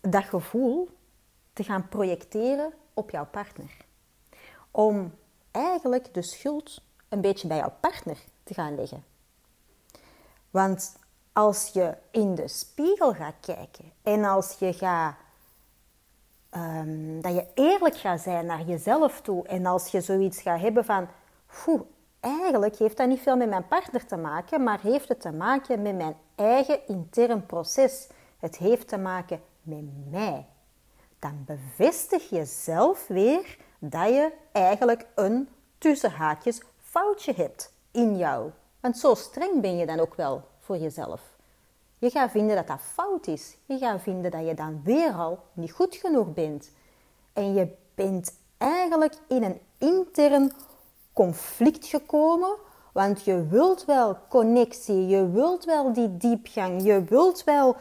dat 0.00 0.24
gevoel 0.24 0.88
te 1.52 1.64
gaan 1.64 1.88
projecteren 1.88 2.72
op 2.94 3.10
jouw 3.10 3.26
partner. 3.26 3.76
Om 4.70 5.12
eigenlijk 5.50 6.14
de 6.14 6.22
schuld 6.22 6.82
een 7.08 7.20
beetje 7.20 7.48
bij 7.48 7.56
jouw 7.56 7.72
partner 7.80 8.18
te 8.42 8.54
gaan 8.54 8.74
leggen. 8.74 9.04
Want 10.50 10.96
als 11.32 11.70
je 11.72 11.96
in 12.10 12.34
de 12.34 12.48
spiegel 12.48 13.14
gaat 13.14 13.34
kijken 13.40 13.92
en 14.02 14.24
als 14.24 14.56
je 14.58 14.72
gaat, 14.72 15.14
ehm, 16.50 17.20
dat 17.20 17.34
je 17.34 17.46
eerlijk 17.54 17.96
gaat 17.96 18.20
zijn 18.20 18.46
naar 18.46 18.62
jezelf 18.62 19.20
toe 19.20 19.46
en 19.46 19.66
als 19.66 19.88
je 19.88 20.00
zoiets 20.00 20.42
gaat 20.42 20.60
hebben 20.60 20.84
van, 20.84 21.08
eigenlijk 22.20 22.76
heeft 22.76 22.96
dat 22.96 23.08
niet 23.08 23.20
veel 23.20 23.36
met 23.36 23.48
mijn 23.48 23.68
partner 23.68 24.06
te 24.06 24.16
maken, 24.16 24.62
maar 24.62 24.80
heeft 24.80 25.08
het 25.08 25.20
te 25.20 25.32
maken 25.32 25.82
met 25.82 25.96
mijn 25.96 26.16
eigen 26.34 26.86
intern 26.86 27.46
proces. 27.46 28.08
Het 28.38 28.56
heeft 28.56 28.88
te 28.88 28.98
maken 28.98 29.42
met 29.62 30.10
mij. 30.10 30.46
Dan 31.18 31.44
bevestig 31.46 32.30
je 32.30 32.44
zelf 32.44 33.06
weer 33.06 33.58
dat 33.80 34.08
je 34.08 34.32
eigenlijk 34.52 35.06
een 35.14 35.48
tussenhaakjes 35.78 36.62
foutje 36.78 37.32
hebt 37.32 37.72
in 37.90 38.16
jou. 38.16 38.50
Want 38.80 38.98
zo 38.98 39.14
streng 39.14 39.60
ben 39.60 39.76
je 39.76 39.86
dan 39.86 40.00
ook 40.00 40.14
wel 40.14 40.42
voor 40.58 40.76
jezelf. 40.76 41.20
Je 41.98 42.10
gaat 42.10 42.30
vinden 42.30 42.56
dat 42.56 42.66
dat 42.66 42.80
fout 42.80 43.26
is. 43.26 43.56
Je 43.64 43.78
gaat 43.78 44.02
vinden 44.02 44.30
dat 44.30 44.46
je 44.46 44.54
dan 44.54 44.80
weer 44.84 45.12
al 45.12 45.38
niet 45.52 45.72
goed 45.72 45.96
genoeg 45.96 46.32
bent. 46.32 46.70
En 47.32 47.54
je 47.54 47.68
bent 47.94 48.34
eigenlijk 48.58 49.14
in 49.28 49.42
een 49.42 49.60
intern 49.78 50.52
conflict 51.12 51.86
gekomen, 51.86 52.56
want 52.92 53.24
je 53.24 53.46
wilt 53.46 53.84
wel 53.84 54.16
connectie, 54.28 55.06
je 55.06 55.30
wilt 55.30 55.64
wel 55.64 55.92
die 55.92 56.16
diepgang, 56.16 56.82
je 56.82 57.04
wilt 57.04 57.44
wel 57.44 57.76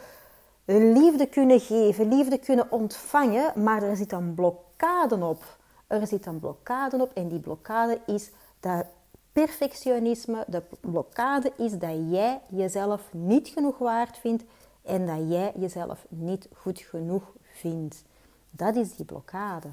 liefde 0.65 1.27
kunnen 1.27 1.59
geven, 1.59 2.07
liefde 2.07 2.37
kunnen 2.37 2.71
ontvangen, 2.71 3.63
maar 3.63 3.83
er 3.83 3.95
zit 3.95 4.11
een 4.11 4.33
blokkade 4.33 5.25
op. 5.25 5.57
Er 5.89 6.07
zit 6.07 6.25
een 6.25 6.39
blokkade 6.39 7.01
op 7.01 7.13
en 7.13 7.27
die 7.27 7.39
blokkade 7.39 8.01
is 8.05 8.29
dat 8.59 8.85
perfectionisme, 9.31 10.45
de 10.47 10.63
blokkade 10.79 11.51
is 11.57 11.71
dat 11.71 11.95
jij 12.09 12.41
jezelf 12.49 13.13
niet 13.13 13.47
genoeg 13.47 13.77
waard 13.77 14.17
vindt 14.17 14.43
en 14.81 15.05
dat 15.05 15.29
jij 15.29 15.53
jezelf 15.55 16.05
niet 16.09 16.47
goed 16.53 16.79
genoeg 16.79 17.23
vindt. 17.41 18.03
Dat 18.51 18.75
is 18.75 18.95
die 18.95 19.05
blokkade. 19.05 19.67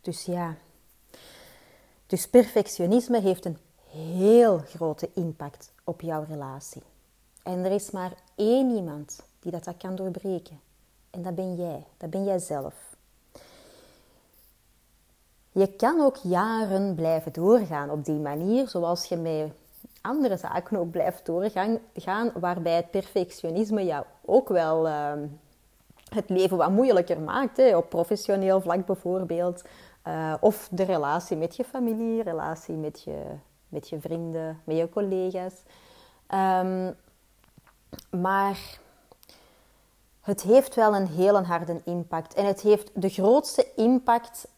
Dus 0.00 0.24
ja, 0.24 0.56
dus 2.06 2.28
perfectionisme 2.28 3.20
heeft 3.20 3.44
een 3.44 3.58
heel 3.90 4.58
grote 4.58 5.10
impact 5.14 5.72
op 5.84 6.00
jouw 6.00 6.24
relatie. 6.28 6.82
En 7.42 7.64
er 7.64 7.72
is 7.72 7.90
maar 7.90 8.12
één 8.34 8.70
iemand 8.70 9.22
die 9.40 9.52
dat, 9.52 9.64
dat 9.64 9.76
kan 9.76 9.96
doorbreken. 9.96 10.60
En 11.10 11.22
dat 11.22 11.34
ben 11.34 11.54
jij. 11.54 11.86
Dat 11.96 12.10
ben 12.10 12.24
jij 12.24 12.38
zelf. 12.38 12.93
Je 15.54 15.72
kan 15.76 16.00
ook 16.00 16.16
jaren 16.16 16.94
blijven 16.94 17.32
doorgaan 17.32 17.90
op 17.90 18.04
die 18.04 18.18
manier, 18.18 18.68
zoals 18.68 19.04
je 19.04 19.16
met 19.16 19.52
andere 20.00 20.36
zaken 20.36 20.78
ook 20.78 20.90
blijft 20.90 21.26
doorgaan, 21.26 21.80
waarbij 22.34 22.76
het 22.76 22.90
perfectionisme 22.90 23.84
jou 23.84 24.04
ook 24.24 24.48
wel 24.48 24.88
ehm, 24.88 25.26
het 26.08 26.28
leven 26.28 26.56
wat 26.56 26.70
moeilijker 26.70 27.20
maakt. 27.20 27.56
Hè, 27.56 27.76
op 27.76 27.88
professioneel 27.88 28.60
vlak 28.60 28.86
bijvoorbeeld. 28.86 29.64
Uh, 30.06 30.34
of 30.40 30.68
de 30.70 30.82
relatie 30.82 31.36
met 31.36 31.56
je 31.56 31.64
familie, 31.64 32.22
relatie 32.22 32.74
met 32.74 33.02
je, 33.02 33.22
met 33.68 33.88
je 33.88 34.00
vrienden, 34.00 34.60
met 34.64 34.76
je 34.76 34.88
collega's. 34.88 35.62
Um, 36.34 36.94
maar 38.20 38.78
het 40.20 40.42
heeft 40.42 40.74
wel 40.74 40.94
een 40.94 41.06
hele 41.06 41.42
harde 41.42 41.80
impact. 41.84 42.34
En 42.34 42.46
het 42.46 42.60
heeft 42.60 42.90
de 42.94 43.08
grootste 43.08 43.66
impact 43.76 44.48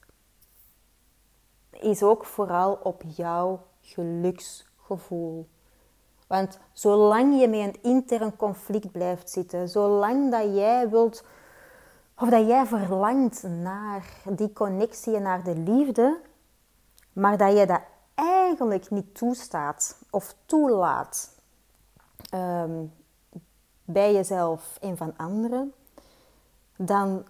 is 1.81 2.03
ook 2.03 2.25
vooral 2.25 2.79
op 2.83 3.03
jouw 3.07 3.67
geluksgevoel. 3.81 5.49
Want 6.27 6.59
zolang 6.73 7.41
je 7.41 7.49
met 7.49 7.61
een 7.61 7.83
intern 7.83 8.37
conflict 8.37 8.93
blijft 8.93 9.31
zitten, 9.31 9.69
zolang 9.69 10.31
dat 10.31 10.57
jij 10.57 10.89
wilt 10.89 11.25
of 12.19 12.29
dat 12.29 12.47
jij 12.47 12.67
verlangt 12.67 13.43
naar 13.43 14.07
die 14.31 14.53
connectie 14.53 15.17
en 15.17 15.23
naar 15.23 15.45
de 15.45 15.57
liefde, 15.57 16.21
maar 17.13 17.37
dat 17.37 17.59
je 17.59 17.67
dat 17.67 17.81
eigenlijk 18.15 18.91
niet 18.91 19.15
toestaat 19.15 19.99
of 20.11 20.35
toelaat 20.47 21.31
ehm, 22.31 22.85
bij 23.85 24.13
jezelf 24.13 24.79
en 24.81 24.97
van 24.97 25.17
anderen, 25.17 25.73
dan 26.77 27.27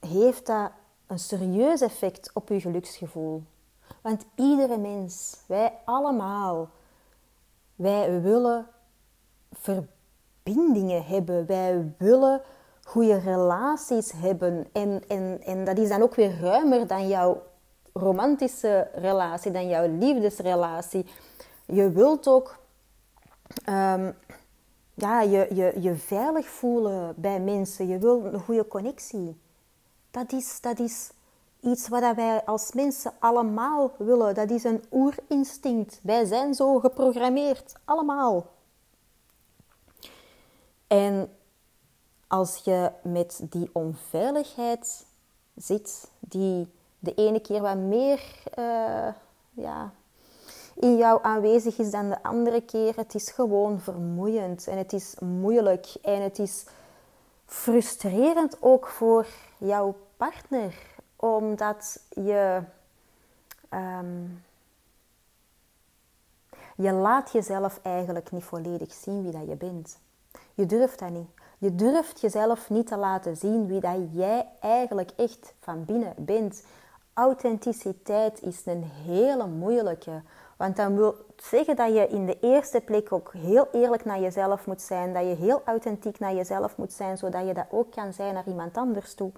heeft 0.00 0.46
dat 0.46 0.70
een 1.12 1.18
serieus 1.18 1.80
effect 1.80 2.30
op 2.34 2.48
je 2.48 2.60
geluksgevoel. 2.60 3.42
Want 4.02 4.24
iedere 4.34 4.78
mens, 4.78 5.40
wij 5.46 5.72
allemaal, 5.84 6.68
wij 7.74 8.20
willen 8.20 8.66
verbindingen 9.52 11.04
hebben, 11.04 11.46
wij 11.46 11.94
willen 11.98 12.40
goede 12.82 13.18
relaties 13.18 14.12
hebben. 14.12 14.66
En, 14.72 15.02
en, 15.08 15.40
en 15.42 15.64
dat 15.64 15.78
is 15.78 15.88
dan 15.88 16.02
ook 16.02 16.14
weer 16.14 16.40
ruimer 16.40 16.86
dan 16.86 17.08
jouw 17.08 17.42
romantische 17.92 18.90
relatie, 18.94 19.50
dan 19.50 19.68
jouw 19.68 19.88
liefdesrelatie. 19.98 21.06
Je 21.66 21.90
wilt 21.90 22.28
ook 22.28 22.58
um, 23.68 24.14
ja, 24.94 25.20
je, 25.20 25.48
je, 25.54 25.72
je 25.80 25.94
veilig 25.94 26.46
voelen 26.46 27.14
bij 27.16 27.40
mensen. 27.40 27.88
Je 27.88 27.98
wil 27.98 28.24
een 28.24 28.40
goede 28.40 28.68
connectie. 28.68 29.40
Dat 30.12 30.32
is, 30.32 30.60
dat 30.60 30.78
is 30.78 31.10
iets 31.60 31.88
wat 31.88 32.14
wij 32.14 32.44
als 32.44 32.72
mensen 32.72 33.12
allemaal 33.18 33.92
willen. 33.98 34.34
Dat 34.34 34.50
is 34.50 34.64
een 34.64 34.84
oerinstinct. 34.90 35.98
Wij 36.02 36.24
zijn 36.24 36.54
zo 36.54 36.78
geprogrammeerd, 36.78 37.74
allemaal. 37.84 38.46
En 40.86 41.36
als 42.26 42.56
je 42.64 42.90
met 43.02 43.40
die 43.50 43.70
onveiligheid 43.72 45.06
zit, 45.54 46.10
die 46.18 46.68
de 46.98 47.14
ene 47.14 47.40
keer 47.40 47.60
wat 47.60 47.76
meer 47.76 48.22
uh, 48.58 49.08
ja, 49.50 49.92
in 50.74 50.96
jou 50.96 51.18
aanwezig 51.22 51.78
is 51.78 51.90
dan 51.90 52.08
de 52.08 52.22
andere 52.22 52.60
keer, 52.60 52.96
het 52.96 53.14
is 53.14 53.30
gewoon 53.30 53.80
vermoeiend 53.80 54.66
en 54.66 54.78
het 54.78 54.92
is 54.92 55.14
moeilijk 55.20 55.86
en 56.02 56.22
het 56.22 56.38
is 56.38 56.64
frustrerend 57.46 58.56
ook 58.60 58.86
voor 58.86 59.26
jouw 59.66 59.96
partner, 60.16 60.74
omdat 61.16 62.00
je 62.08 62.62
um, 63.70 64.42
je 66.76 66.92
laat 66.92 67.32
jezelf 67.32 67.80
eigenlijk 67.82 68.30
niet 68.30 68.44
volledig 68.44 68.92
zien 68.92 69.22
wie 69.22 69.32
dat 69.32 69.48
je 69.48 69.56
bent. 69.56 69.98
Je 70.54 70.66
durft 70.66 70.98
dat 70.98 71.10
niet. 71.10 71.28
Je 71.58 71.74
durft 71.74 72.20
jezelf 72.20 72.70
niet 72.70 72.86
te 72.86 72.96
laten 72.96 73.36
zien 73.36 73.66
wie 73.66 73.80
dat 73.80 73.96
jij 74.12 74.46
eigenlijk 74.60 75.10
echt 75.16 75.54
van 75.60 75.84
binnen 75.84 76.14
bent. 76.16 76.64
Authenticiteit 77.14 78.42
is 78.42 78.66
een 78.66 78.84
hele 78.84 79.46
moeilijke. 79.46 80.22
Want 80.56 80.76
dan 80.76 80.96
wil 80.96 81.14
zeggen 81.36 81.76
dat 81.76 81.94
je 81.94 82.08
in 82.08 82.26
de 82.26 82.38
eerste 82.40 82.80
plek 82.80 83.12
ook 83.12 83.32
heel 83.32 83.68
eerlijk 83.72 84.04
naar 84.04 84.20
jezelf 84.20 84.66
moet 84.66 84.82
zijn. 84.82 85.12
Dat 85.12 85.22
je 85.22 85.34
heel 85.34 85.62
authentiek 85.64 86.18
naar 86.18 86.34
jezelf 86.34 86.76
moet 86.76 86.92
zijn, 86.92 87.18
zodat 87.18 87.46
je 87.46 87.54
dat 87.54 87.66
ook 87.70 87.90
kan 87.90 88.12
zijn 88.12 88.34
naar 88.34 88.46
iemand 88.46 88.76
anders 88.76 89.14
toe. 89.14 89.32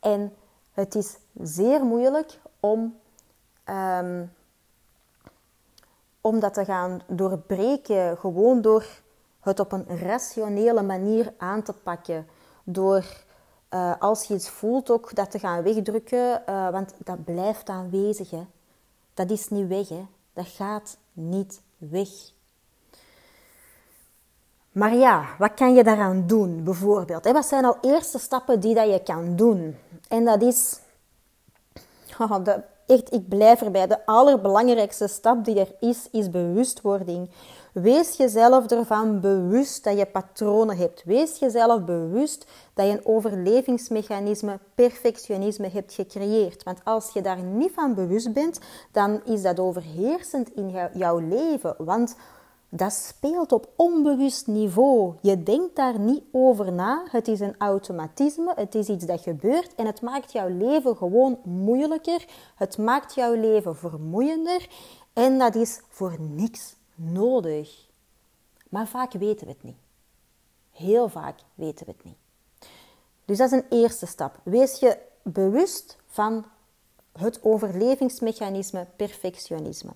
En 0.00 0.34
het 0.72 0.94
is 0.94 1.16
zeer 1.40 1.84
moeilijk 1.84 2.40
om, 2.60 2.98
um, 3.64 4.32
om 6.20 6.40
dat 6.40 6.54
te 6.54 6.64
gaan 6.64 7.00
doorbreken, 7.06 8.18
gewoon 8.18 8.60
door 8.60 8.86
het 9.40 9.60
op 9.60 9.72
een 9.72 9.98
rationele 9.98 10.82
manier 10.82 11.32
aan 11.36 11.62
te 11.62 11.72
pakken. 11.72 12.26
Door 12.64 13.04
uh, 13.74 13.92
als 13.98 14.24
je 14.24 14.34
iets 14.34 14.48
voelt 14.48 14.90
ook 14.90 15.14
dat 15.14 15.30
te 15.30 15.38
gaan 15.38 15.62
wegdrukken, 15.62 16.42
uh, 16.48 16.70
want 16.70 16.94
dat 16.98 17.24
blijft 17.24 17.68
aanwezig. 17.68 18.30
Hè. 18.30 18.46
Dat 19.14 19.30
is 19.30 19.48
niet 19.48 19.68
weg, 19.68 19.88
hè. 19.88 20.06
Dat 20.38 20.48
gaat 20.48 20.96
niet 21.12 21.60
weg. 21.76 22.08
Maar 24.72 24.94
ja, 24.94 25.26
wat 25.38 25.54
kan 25.54 25.74
je 25.74 25.84
daaraan 25.84 26.26
doen 26.26 26.64
bijvoorbeeld? 26.64 27.24
Wat 27.24 27.46
zijn 27.46 27.64
al 27.64 27.78
eerste 27.80 28.18
stappen 28.18 28.60
die 28.60 28.74
dat 28.74 28.90
je 28.90 29.02
kan 29.02 29.36
doen? 29.36 29.76
En 30.08 30.24
dat 30.24 30.42
is, 30.42 30.80
oh, 32.18 32.44
echt, 32.88 33.12
ik 33.12 33.28
blijf 33.28 33.62
erbij, 33.62 33.86
de 33.86 34.06
allerbelangrijkste 34.06 35.06
stap 35.06 35.44
die 35.44 35.60
er 35.60 35.74
is, 35.80 36.08
is 36.10 36.30
bewustwording. 36.30 37.30
Wees 37.72 38.16
jezelf 38.16 38.70
ervan 38.70 39.20
bewust 39.20 39.84
dat 39.84 39.98
je 39.98 40.06
patronen 40.06 40.76
hebt. 40.76 41.02
Wees 41.04 41.38
jezelf 41.38 41.84
bewust 41.84 42.46
dat 42.74 42.86
je 42.86 42.92
een 42.92 43.06
overlevingsmechanisme, 43.06 44.58
perfectionisme 44.74 45.68
hebt 45.68 45.94
gecreëerd. 45.94 46.62
Want 46.62 46.80
als 46.84 47.10
je 47.12 47.20
daar 47.20 47.42
niet 47.42 47.72
van 47.74 47.94
bewust 47.94 48.32
bent, 48.32 48.60
dan 48.92 49.20
is 49.24 49.42
dat 49.42 49.60
overheersend 49.60 50.50
in 50.54 50.90
jouw 50.94 51.18
leven. 51.18 51.74
Want 51.78 52.16
dat 52.68 52.92
speelt 52.92 53.52
op 53.52 53.68
onbewust 53.76 54.46
niveau. 54.46 55.14
Je 55.20 55.42
denkt 55.42 55.76
daar 55.76 55.98
niet 55.98 56.22
over 56.32 56.72
na. 56.72 57.06
Het 57.10 57.28
is 57.28 57.40
een 57.40 57.54
automatisme. 57.58 58.52
Het 58.56 58.74
is 58.74 58.88
iets 58.88 59.06
dat 59.06 59.20
gebeurt 59.20 59.74
en 59.74 59.86
het 59.86 60.00
maakt 60.00 60.32
jouw 60.32 60.48
leven 60.48 60.96
gewoon 60.96 61.38
moeilijker. 61.44 62.24
Het 62.56 62.78
maakt 62.78 63.14
jouw 63.14 63.34
leven 63.34 63.76
vermoeiender. 63.76 64.68
En 65.12 65.38
dat 65.38 65.54
is 65.54 65.80
voor 65.88 66.16
niks 66.20 66.76
nodig. 66.94 67.86
Maar 68.68 68.86
vaak 68.86 69.12
weten 69.12 69.46
we 69.46 69.52
het 69.52 69.62
niet. 69.62 69.78
Heel 70.70 71.08
vaak 71.08 71.38
weten 71.54 71.86
we 71.86 71.92
het 71.92 72.04
niet. 72.04 72.18
Dus 73.24 73.38
dat 73.38 73.52
is 73.52 73.58
een 73.58 73.78
eerste 73.78 74.06
stap. 74.06 74.40
Wees 74.42 74.78
je 74.78 74.98
bewust 75.22 75.96
van 76.06 76.44
het 77.12 77.42
overlevingsmechanisme 77.42 78.86
perfectionisme. 78.96 79.90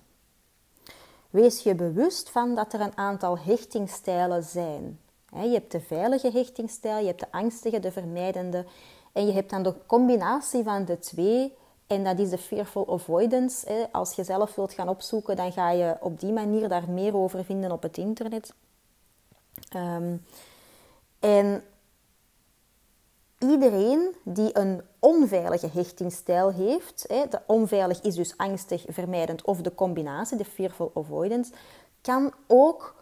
Wees 1.33 1.63
je 1.63 1.75
bewust 1.75 2.29
van 2.29 2.55
dat 2.55 2.73
er 2.73 2.81
een 2.81 2.97
aantal 2.97 3.37
hechtingstijlen 3.37 4.43
zijn. 4.43 4.99
Je 5.31 5.49
hebt 5.49 5.71
de 5.71 5.79
veilige 5.79 6.31
hechtingstijl, 6.31 6.99
je 6.99 7.07
hebt 7.07 7.19
de 7.19 7.31
angstige, 7.31 7.79
de 7.79 7.91
vermijdende. 7.91 8.65
En 9.11 9.25
je 9.25 9.31
hebt 9.31 9.49
dan 9.49 9.63
de 9.63 9.73
combinatie 9.85 10.63
van 10.63 10.85
de 10.85 10.99
twee. 10.99 11.53
En 11.87 12.03
dat 12.03 12.19
is 12.19 12.29
de 12.29 12.37
fearful 12.37 12.93
avoidance. 12.93 13.89
Als 13.91 14.13
je 14.13 14.23
zelf 14.23 14.55
wilt 14.55 14.73
gaan 14.73 14.89
opzoeken, 14.89 15.35
dan 15.35 15.51
ga 15.51 15.69
je 15.69 15.97
op 15.99 16.19
die 16.19 16.31
manier 16.31 16.69
daar 16.69 16.89
meer 16.89 17.15
over 17.15 17.45
vinden 17.45 17.71
op 17.71 17.81
het 17.81 17.97
internet. 17.97 18.53
Um, 19.75 20.25
en 21.19 21.63
iedereen 23.51 24.15
die 24.23 24.57
een 24.57 24.81
onveilige 24.99 25.69
hechtingsstijl 25.73 26.51
heeft, 26.51 27.07
de 27.07 27.39
onveilig 27.47 28.01
is 28.01 28.15
dus 28.15 28.37
angstig, 28.37 28.85
vermijdend 28.87 29.41
of 29.41 29.61
de 29.61 29.75
combinatie, 29.75 30.37
de 30.37 30.45
fearful 30.45 30.91
avoidance, 30.93 31.51
kan 32.01 32.33
ook 32.47 32.95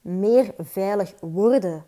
meer 0.00 0.54
veilig 0.58 1.14
worden. 1.20 1.84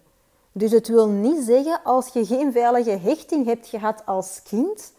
Dus 0.53 0.71
het 0.71 0.89
wil 0.89 1.09
niet 1.09 1.45
zeggen 1.45 1.81
als 1.85 2.09
je 2.09 2.27
geen 2.27 2.53
veilige 2.53 2.91
hechting 2.91 3.47
hebt 3.47 3.67
gehad 3.67 4.07
als 4.07 4.43
kind, 4.43 4.93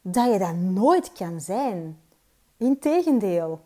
dat 0.00 0.32
je 0.32 0.38
dat 0.38 0.54
nooit 0.54 1.12
kan 1.12 1.40
zijn. 1.40 2.00
Integendeel. 2.56 3.60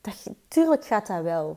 Dat, 0.00 0.14
tuurlijk 0.48 0.84
gaat 0.84 1.06
dat 1.06 1.22
wel. 1.22 1.56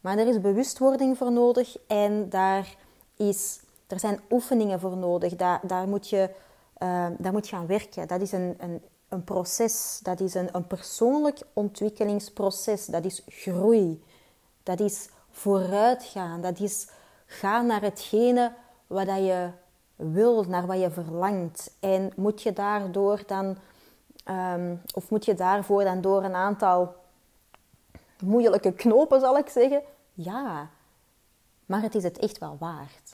Maar 0.00 0.18
er 0.18 0.26
is 0.26 0.40
bewustwording 0.40 1.16
voor 1.16 1.32
nodig 1.32 1.76
en 1.86 2.28
daar 2.28 2.76
is, 3.16 3.60
er 3.86 4.00
zijn 4.00 4.20
oefeningen 4.30 4.80
voor 4.80 4.96
nodig. 4.96 5.36
Daar, 5.36 5.60
daar, 5.62 5.88
moet, 5.88 6.08
je, 6.08 6.30
uh, 6.78 7.06
daar 7.18 7.32
moet 7.32 7.48
je 7.48 7.56
aan 7.56 7.66
werken. 7.66 8.08
Dat 8.08 8.20
is 8.20 8.32
een, 8.32 8.54
een, 8.58 8.82
een 9.08 9.24
proces. 9.24 10.00
Dat 10.02 10.20
is 10.20 10.34
een, 10.34 10.48
een 10.52 10.66
persoonlijk 10.66 11.40
ontwikkelingsproces. 11.52 12.86
Dat 12.86 13.04
is 13.04 13.22
groei. 13.28 14.04
Dat 14.62 14.80
is 14.80 15.08
vooruitgaan. 15.30 16.40
Dat 16.40 16.60
is 16.60 16.88
gaan 17.26 17.66
naar 17.66 17.82
hetgene 17.82 18.52
wat 18.86 19.06
je 19.06 19.50
wil, 19.96 20.42
naar 20.42 20.66
wat 20.66 20.80
je 20.80 20.90
verlangt. 20.90 21.70
En 21.80 22.12
moet 22.16 22.42
je 22.42 22.52
daardoor 22.52 23.22
dan, 23.26 23.56
um, 24.28 24.82
of 24.94 25.10
moet 25.10 25.24
je 25.24 25.34
daarvoor 25.34 25.84
dan 25.84 26.00
door 26.00 26.24
een 26.24 26.34
aantal 26.34 26.94
moeilijke 28.22 28.72
knopen, 28.72 29.20
zal 29.20 29.38
ik 29.38 29.48
zeggen? 29.48 29.82
Ja, 30.12 30.70
maar 31.66 31.82
het 31.82 31.94
is 31.94 32.02
het 32.02 32.18
echt 32.18 32.38
wel 32.38 32.56
waard. 32.58 33.05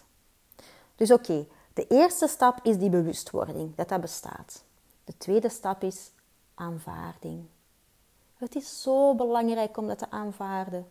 Dus 0.96 1.10
oké, 1.10 1.46
de 1.74 1.86
eerste 1.86 2.26
stap 2.28 2.58
is 2.62 2.78
die 2.78 2.90
bewustwording, 2.90 3.74
dat 3.74 3.88
dat 3.88 4.00
bestaat. 4.00 4.64
De 5.04 5.16
tweede 5.16 5.48
stap 5.48 5.82
is 5.82 6.10
aanvaarding. 6.54 7.44
Het 8.36 8.54
is 8.54 8.82
zo 8.82 9.14
belangrijk 9.14 9.76
om 9.76 9.86
dat 9.86 9.98
te 9.98 10.10
aanvaarden. 10.10 10.88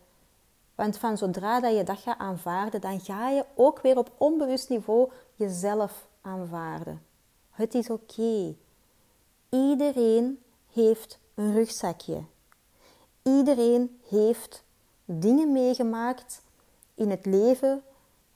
Want 0.74 0.98
van 0.98 1.16
zodra 1.16 1.60
dat 1.60 1.76
je 1.76 1.84
dat 1.84 1.98
gaat 1.98 2.18
aanvaarden, 2.18 2.80
dan 2.80 3.00
ga 3.00 3.28
je 3.28 3.44
ook 3.54 3.80
weer 3.80 3.98
op 3.98 4.12
onbewust 4.16 4.68
niveau 4.68 5.10
jezelf 5.34 6.06
aanvaarden. 6.20 7.02
Het 7.50 7.74
is 7.74 7.90
oké. 7.90 8.54
Iedereen 9.48 10.42
heeft 10.72 11.18
een 11.34 11.52
rugzakje. 11.52 12.24
Iedereen 13.22 14.00
heeft 14.08 14.64
dingen 15.04 15.52
meegemaakt 15.52 16.42
in 16.94 17.10
het 17.10 17.26
leven 17.26 17.82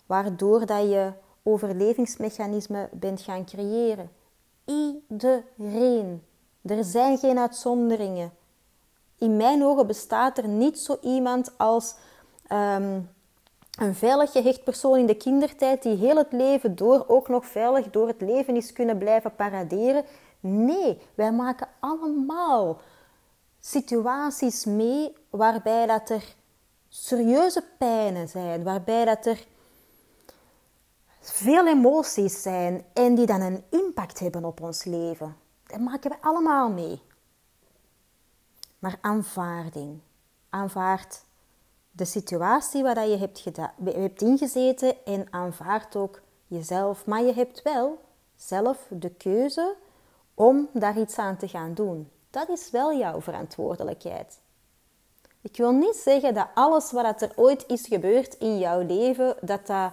waardoor 0.07 0.66
dat 0.66 0.83
je 0.83 1.12
overlevingsmechanismen 1.46 2.88
bent 2.92 3.20
gaan 3.20 3.44
creëren. 3.44 4.11
Iedereen. 4.64 6.22
Er 6.62 6.85
zijn 6.85 7.18
geen 7.18 7.38
uitzonderingen. 7.38 8.32
In 9.18 9.37
mijn 9.37 9.64
ogen 9.64 9.87
bestaat 9.87 10.38
er 10.38 10.48
niet 10.48 10.78
zo 10.78 10.98
iemand 11.02 11.59
als 11.59 11.94
ehm, 12.46 13.00
een 13.78 13.94
veilig 13.94 14.32
gehecht 14.32 14.64
persoon 14.64 14.98
in 14.98 15.06
de 15.06 15.16
kindertijd 15.16 15.82
die 15.82 15.96
heel 15.96 16.16
het 16.16 16.32
leven 16.32 16.76
door 16.76 17.04
ook 17.09 17.28
nog 17.28 17.46
veilig 17.46 17.90
door 17.90 18.06
het 18.06 18.20
leven 18.20 18.56
is 18.56 18.72
kunnen 18.72 18.98
blijven 18.98 19.35
paraderen. 19.35 20.04
Nee, 20.40 20.98
wij 21.14 21.32
maken 21.32 21.68
allemaal 21.80 22.80
situaties 23.61 24.64
mee 24.64 25.16
waarbij 25.30 25.87
dat 25.87 26.11
er 26.11 26.35
serieuze 26.88 27.64
pijnen 27.78 28.28
zijn, 28.28 28.62
waarbij 28.62 29.04
dat 29.04 29.26
er 29.26 29.46
veel 31.32 31.66
emoties 31.66 32.42
zijn 32.42 32.84
en 32.92 33.14
die 33.14 33.26
dan 33.26 33.40
een 33.40 33.64
impact 33.70 34.18
hebben 34.18 34.44
op 34.44 34.60
ons 34.60 34.84
leven. 34.84 35.36
Dat 35.66 35.80
maken 35.80 36.10
we 36.10 36.16
allemaal 36.20 36.70
mee. 36.70 37.02
Maar 38.78 38.98
aanvaarding. 39.00 40.00
Aanvaard 40.50 41.24
de 41.90 42.04
situatie 42.04 42.82
waar 42.82 43.06
je 43.06 43.16
hebt, 43.16 43.44
hebt 43.84 44.22
ingezeten 44.22 45.04
en 45.04 45.26
aanvaard 45.30 45.96
ook 45.96 46.20
jezelf. 46.46 47.06
Maar 47.06 47.22
je 47.22 47.32
hebt 47.32 47.62
wel 47.62 47.98
zelf 48.36 48.86
de 48.90 49.10
keuze 49.10 49.74
om 50.34 50.68
daar 50.72 50.98
iets 50.98 51.18
aan 51.18 51.36
te 51.36 51.48
gaan 51.48 51.74
doen. 51.74 52.10
Dat 52.30 52.48
is 52.48 52.70
wel 52.70 52.98
jouw 52.98 53.20
verantwoordelijkheid. 53.20 54.38
Ik 55.40 55.56
wil 55.56 55.72
niet 55.72 55.96
zeggen 55.96 56.34
dat 56.34 56.48
alles 56.54 56.92
wat 56.92 57.22
er 57.22 57.32
ooit 57.36 57.64
is 57.66 57.86
gebeurd 57.86 58.34
in 58.34 58.58
jouw 58.58 58.80
leven, 58.80 59.36
dat, 59.40 59.66
dat, 59.66 59.92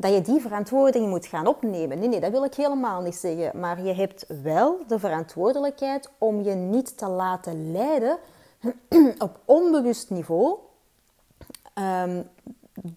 dat 0.00 0.12
je 0.14 0.20
die 0.20 0.40
verantwoording 0.40 1.08
moet 1.08 1.26
gaan 1.26 1.46
opnemen. 1.46 1.98
Nee, 1.98 2.08
nee, 2.08 2.20
dat 2.20 2.30
wil 2.30 2.44
ik 2.44 2.54
helemaal 2.54 3.02
niet 3.02 3.14
zeggen. 3.14 3.60
Maar 3.60 3.82
je 3.82 3.94
hebt 3.94 4.24
wel 4.42 4.78
de 4.86 4.98
verantwoordelijkheid 4.98 6.10
om 6.18 6.42
je 6.42 6.54
niet 6.54 6.98
te 6.98 7.08
laten 7.08 7.72
leiden 7.72 8.18
op 9.18 9.40
onbewust 9.44 10.10
niveau 10.10 10.58
um, 11.74 12.28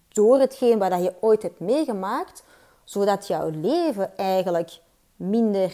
door 0.08 0.38
hetgeen 0.38 0.78
wat 0.78 1.02
je 1.02 1.14
ooit 1.20 1.42
hebt 1.42 1.60
meegemaakt, 1.60 2.44
zodat 2.84 3.26
jouw 3.26 3.50
leven 3.50 4.16
eigenlijk 4.16 4.80
minder, 5.16 5.72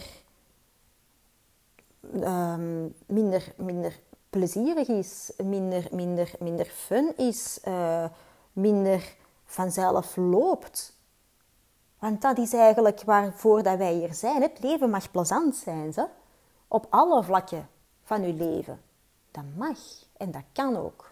um, 2.13 2.93
minder, 3.05 3.53
minder 3.57 3.99
plezierig 4.29 4.87
is, 4.87 5.31
minder, 5.43 5.87
minder, 5.91 6.31
minder 6.39 6.65
fun 6.65 7.13
is, 7.17 7.59
uh, 7.67 8.05
minder 8.53 9.15
vanzelf 9.45 10.15
loopt. 10.15 10.99
Want 12.01 12.21
dat 12.21 12.37
is 12.37 12.53
eigenlijk 12.53 13.03
waarvoor 13.03 13.63
dat 13.63 13.77
wij 13.77 13.93
hier 13.93 14.13
zijn. 14.13 14.41
Het 14.41 14.59
leven 14.59 14.89
mag 14.89 15.11
plezant 15.11 15.55
zijn, 15.55 15.93
ze. 15.93 16.07
op 16.67 16.87
alle 16.89 17.23
vlakken 17.23 17.69
van 18.03 18.23
uw 18.23 18.37
leven. 18.37 18.81
Dat 19.31 19.43
mag 19.57 19.77
en 20.17 20.31
dat 20.31 20.43
kan 20.53 20.77
ook. 20.77 21.11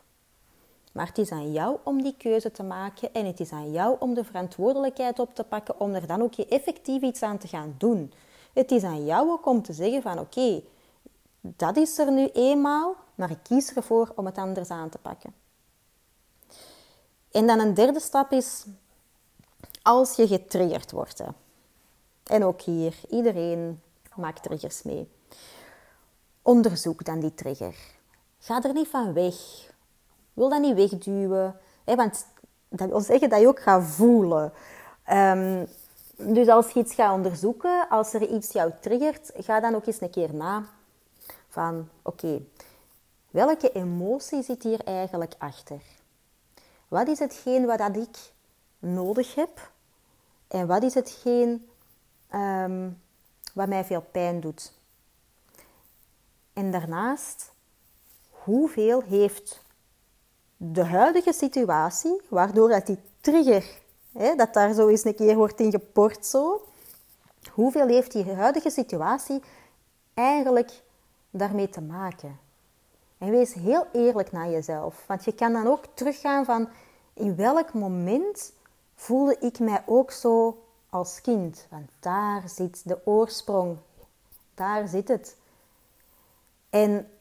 Maar 0.91 1.07
het 1.07 1.17
is 1.17 1.31
aan 1.31 1.51
jou 1.51 1.77
om 1.83 2.01
die 2.01 2.15
keuze 2.17 2.51
te 2.51 2.63
maken 2.63 3.13
en 3.13 3.25
het 3.25 3.39
is 3.39 3.51
aan 3.51 3.71
jou 3.71 3.95
om 3.99 4.13
de 4.13 4.23
verantwoordelijkheid 4.23 5.19
op 5.19 5.35
te 5.35 5.43
pakken 5.43 5.79
om 5.79 5.93
er 5.93 6.07
dan 6.07 6.21
ook 6.21 6.35
effectief 6.35 7.01
iets 7.01 7.23
aan 7.23 7.37
te 7.37 7.47
gaan 7.47 7.75
doen. 7.77 8.13
Het 8.53 8.71
is 8.71 8.83
aan 8.83 9.05
jou 9.05 9.29
ook 9.29 9.45
om 9.45 9.61
te 9.61 9.73
zeggen 9.73 10.01
van 10.01 10.19
oké, 10.19 10.61
dat 11.41 11.77
is 11.77 11.97
er 11.97 12.11
nu 12.11 12.29
eenmaal, 12.33 12.95
maar 13.15 13.31
ik 13.31 13.43
kies 13.43 13.73
ervoor 13.73 14.11
om 14.15 14.25
het 14.25 14.37
anders 14.37 14.69
aan 14.69 14.89
te 14.89 14.97
pakken. 14.97 15.33
En 17.31 17.47
dan 17.47 17.59
een 17.59 17.73
derde 17.73 17.99
stap 17.99 18.31
is 18.31 18.65
als 19.81 20.15
je 20.15 20.27
getriggerd 20.27 20.91
wordt. 20.91 21.23
En 22.23 22.43
ook 22.43 22.61
hier, 22.61 22.95
iedereen 23.09 23.81
maakt 24.15 24.43
triggers 24.43 24.83
mee. 24.83 25.09
Onderzoek 26.41 27.05
dan 27.05 27.19
die 27.19 27.33
trigger. 27.33 27.75
Ga 28.39 28.63
er 28.63 28.73
niet 28.73 28.87
van 28.87 29.13
weg. 29.13 29.35
Wil 30.33 30.49
dat 30.49 30.61
niet 30.61 30.75
wegduwen. 30.75 31.59
Want 31.83 32.25
dat 32.69 32.89
wil 32.89 33.01
zeggen 33.01 33.29
dat 33.29 33.39
je 33.39 33.47
ook 33.47 33.59
gaat 33.59 33.83
voelen. 33.83 34.53
Um, 35.11 35.67
dus 36.15 36.47
als 36.47 36.69
je 36.69 36.79
iets 36.79 36.93
gaat 36.93 37.13
onderzoeken, 37.13 37.89
als 37.89 38.13
er 38.13 38.27
iets 38.27 38.51
jou 38.51 38.71
triggert, 38.81 39.31
ga 39.35 39.59
dan 39.59 39.75
ook 39.75 39.85
eens 39.85 40.01
een 40.01 40.09
keer 40.09 40.35
na 40.35 40.65
van 41.49 41.89
oké, 42.01 42.41
welke 43.29 43.71
emotie 43.71 44.43
zit 44.43 44.63
hier 44.63 44.79
eigenlijk 44.85 45.33
achter? 45.37 45.81
Wat 46.87 47.07
is 47.07 47.19
hetgeen 47.19 47.65
wat 47.65 47.77
dat 47.77 47.95
ik 47.95 48.17
nodig 48.79 49.35
heb? 49.35 49.71
En 50.47 50.67
wat 50.67 50.83
is 50.83 50.93
hetgeen 50.93 51.69
um, 52.33 53.01
wat 53.53 53.67
mij 53.67 53.83
veel 53.83 54.01
pijn 54.11 54.39
doet? 54.39 54.73
En 56.53 56.71
daarnaast, 56.71 57.51
hoeveel 58.29 59.01
heeft 59.01 59.63
de 60.57 60.83
huidige 60.83 61.33
situatie, 61.33 62.21
waardoor 62.29 62.69
dat 62.69 62.85
die 62.85 62.99
trigger, 63.21 63.65
hè, 64.11 64.35
dat 64.35 64.53
daar 64.53 64.73
zo 64.73 64.87
eens 64.87 65.03
een 65.03 65.15
keer 65.15 65.35
wordt 65.35 65.59
in 65.59 65.71
geport 65.71 66.25
zo, 66.25 66.67
hoeveel 67.51 67.87
heeft 67.87 68.11
die 68.11 68.33
huidige 68.33 68.69
situatie 68.69 69.41
eigenlijk 70.13 70.81
daarmee 71.29 71.69
te 71.69 71.81
maken? 71.81 72.39
En 73.17 73.29
wees 73.29 73.53
heel 73.53 73.87
eerlijk 73.93 74.31
naar 74.31 74.49
jezelf. 74.49 75.03
Want 75.07 75.25
je 75.25 75.33
kan 75.33 75.53
dan 75.53 75.67
ook 75.67 75.85
teruggaan 75.93 76.45
van... 76.45 76.69
in 77.13 77.35
welk 77.35 77.73
moment 77.73 78.53
voelde 78.99 79.37
ik 79.39 79.59
mij 79.59 79.83
ook 79.85 80.11
zo 80.11 80.63
als 80.89 81.21
kind? 81.21 81.67
Want 81.69 81.89
daar 81.99 82.49
zit 82.49 82.87
de 82.87 82.97
oorsprong. 83.05 83.77
Daar 84.53 84.87
zit 84.87 85.07
het. 85.07 85.35
En 86.69 87.11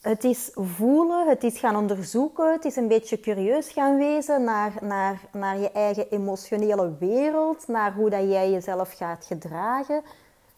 het 0.00 0.24
is 0.24 0.50
voelen, 0.54 1.28
het 1.28 1.44
is 1.44 1.58
gaan 1.58 1.76
onderzoeken, 1.76 2.52
het 2.52 2.64
is 2.64 2.76
een 2.76 2.88
beetje 2.88 3.20
curieus 3.20 3.68
gaan 3.68 3.96
wezen 3.96 4.44
naar, 4.44 4.72
naar, 4.80 5.20
naar 5.32 5.58
je 5.58 5.70
eigen 5.70 6.10
emotionele 6.10 6.96
wereld, 6.98 7.68
naar 7.68 7.94
hoe 7.94 8.10
dat 8.10 8.22
jij 8.22 8.50
jezelf 8.50 8.92
gaat 8.92 9.24
gedragen. 9.24 10.02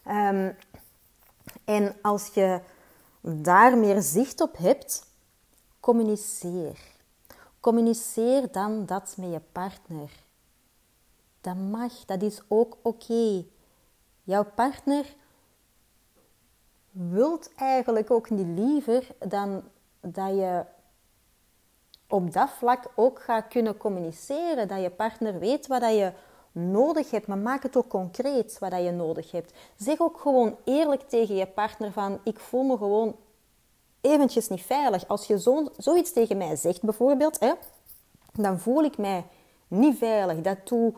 Ehm, 0.03 0.51
en 1.65 1.95
als 2.01 2.27
je 2.33 2.59
daar 3.21 3.77
meer 3.77 4.01
zicht 4.01 4.41
op 4.41 4.57
hebt, 4.57 5.03
communiceer. 5.79 6.79
Communiceer 7.59 8.51
dan 8.51 8.85
dat 8.85 9.13
met 9.17 9.31
je 9.31 9.41
partner. 9.51 10.29
Dat 11.41 11.55
mag, 11.55 12.05
dat 12.05 12.21
is 12.21 12.41
ook 12.47 12.77
oké. 12.81 13.45
Jouw 14.23 14.45
partner 14.55 15.15
wilt 16.91 17.51
eigenlijk 17.55 18.11
ook 18.11 18.29
niet 18.29 18.59
liever 18.59 19.07
dan 19.19 19.63
dat 19.99 20.29
je 20.29 20.65
op 22.07 22.33
dat 22.33 22.49
vlak 22.49 22.91
ook 22.95 23.21
gaat 23.21 23.47
kunnen 23.47 23.77
communiceren. 23.77 24.67
Dat 24.67 24.81
je 24.81 24.89
partner 24.89 25.39
weet 25.39 25.67
wat 25.67 25.81
je 25.81 26.13
nodig 26.51 27.11
hebt, 27.11 27.27
maar 27.27 27.37
maak 27.37 27.63
het 27.63 27.77
ook 27.77 27.87
concreet 27.87 28.59
wat 28.59 28.83
je 28.83 28.91
nodig 28.91 29.31
hebt. 29.31 29.53
Zeg 29.75 29.99
ook 29.99 30.19
gewoon 30.19 30.57
eerlijk 30.63 31.01
tegen 31.01 31.35
je 31.35 31.47
partner 31.47 31.91
van 31.91 32.19
ik 32.23 32.39
voel 32.39 32.63
me 32.63 32.77
gewoon 32.77 33.15
eventjes 34.01 34.47
niet 34.47 34.61
veilig. 34.61 35.07
Als 35.07 35.25
je 35.25 35.39
zo, 35.39 35.67
zoiets 35.77 36.13
tegen 36.13 36.37
mij 36.37 36.55
zegt 36.55 36.81
bijvoorbeeld, 36.81 37.39
hè, 37.39 37.53
dan 38.33 38.59
voel 38.59 38.83
ik 38.83 38.97
mij 38.97 39.25
niet 39.67 39.97
veilig. 39.97 40.41
Dat 40.41 40.67
doet 40.67 40.97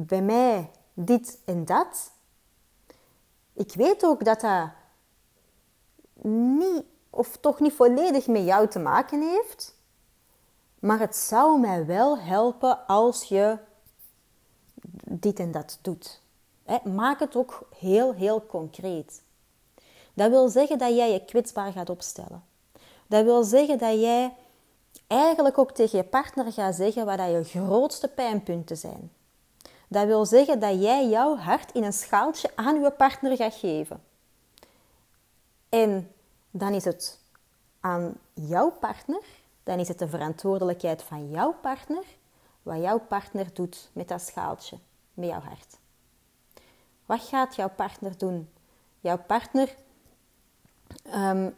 bij 0.00 0.22
mij 0.22 0.70
dit 0.94 1.38
en 1.44 1.64
dat. 1.64 2.10
Ik 3.52 3.72
weet 3.74 4.04
ook 4.04 4.24
dat 4.24 4.40
dat 4.40 4.70
niet, 6.22 6.82
of 7.10 7.36
toch 7.36 7.60
niet 7.60 7.72
volledig 7.72 8.26
met 8.26 8.44
jou 8.44 8.68
te 8.68 8.78
maken 8.78 9.20
heeft. 9.20 9.76
Maar 10.78 10.98
het 10.98 11.16
zou 11.16 11.60
mij 11.60 11.86
wel 11.86 12.18
helpen 12.18 12.86
als 12.86 13.24
je 13.24 13.58
dit 15.04 15.38
en 15.38 15.50
dat 15.50 15.78
doet. 15.82 16.20
Maak 16.84 17.18
het 17.20 17.36
ook 17.36 17.68
heel, 17.78 18.14
heel 18.14 18.46
concreet. 18.46 19.22
Dat 20.14 20.30
wil 20.30 20.48
zeggen 20.48 20.78
dat 20.78 20.96
jij 20.96 21.12
je 21.12 21.24
kwetsbaar 21.24 21.72
gaat 21.72 21.90
opstellen. 21.90 22.44
Dat 23.06 23.24
wil 23.24 23.42
zeggen 23.42 23.78
dat 23.78 24.00
jij 24.00 24.36
eigenlijk 25.06 25.58
ook 25.58 25.72
tegen 25.72 25.98
je 25.98 26.04
partner 26.04 26.52
gaat 26.52 26.74
zeggen 26.74 27.06
wat 27.06 27.18
je 27.18 27.44
grootste 27.44 28.08
pijnpunten 28.08 28.76
zijn. 28.76 29.12
Dat 29.88 30.06
wil 30.06 30.26
zeggen 30.26 30.60
dat 30.60 30.82
jij 30.82 31.08
jouw 31.08 31.36
hart 31.36 31.72
in 31.72 31.84
een 31.84 31.92
schaaltje 31.92 32.50
aan 32.54 32.80
je 32.80 32.90
partner 32.90 33.36
gaat 33.36 33.54
geven. 33.54 34.02
En 35.68 36.12
dan 36.50 36.72
is 36.74 36.84
het 36.84 37.18
aan 37.80 38.14
jouw 38.34 38.70
partner, 38.70 39.22
dan 39.62 39.78
is 39.78 39.88
het 39.88 39.98
de 39.98 40.08
verantwoordelijkheid 40.08 41.02
van 41.02 41.30
jouw 41.30 41.52
partner, 41.52 42.04
wat 42.62 42.80
jouw 42.82 42.98
partner 42.98 43.46
doet 43.52 43.90
met 43.92 44.08
dat 44.08 44.22
schaaltje, 44.22 44.78
met 45.14 45.28
jouw 45.28 45.40
hart. 45.40 45.76
Wat 47.06 47.20
gaat 47.20 47.54
jouw 47.56 47.70
partner 47.70 48.18
doen? 48.18 48.48
Jouw 49.00 49.18
partner, 49.18 49.74
um, 51.14 51.54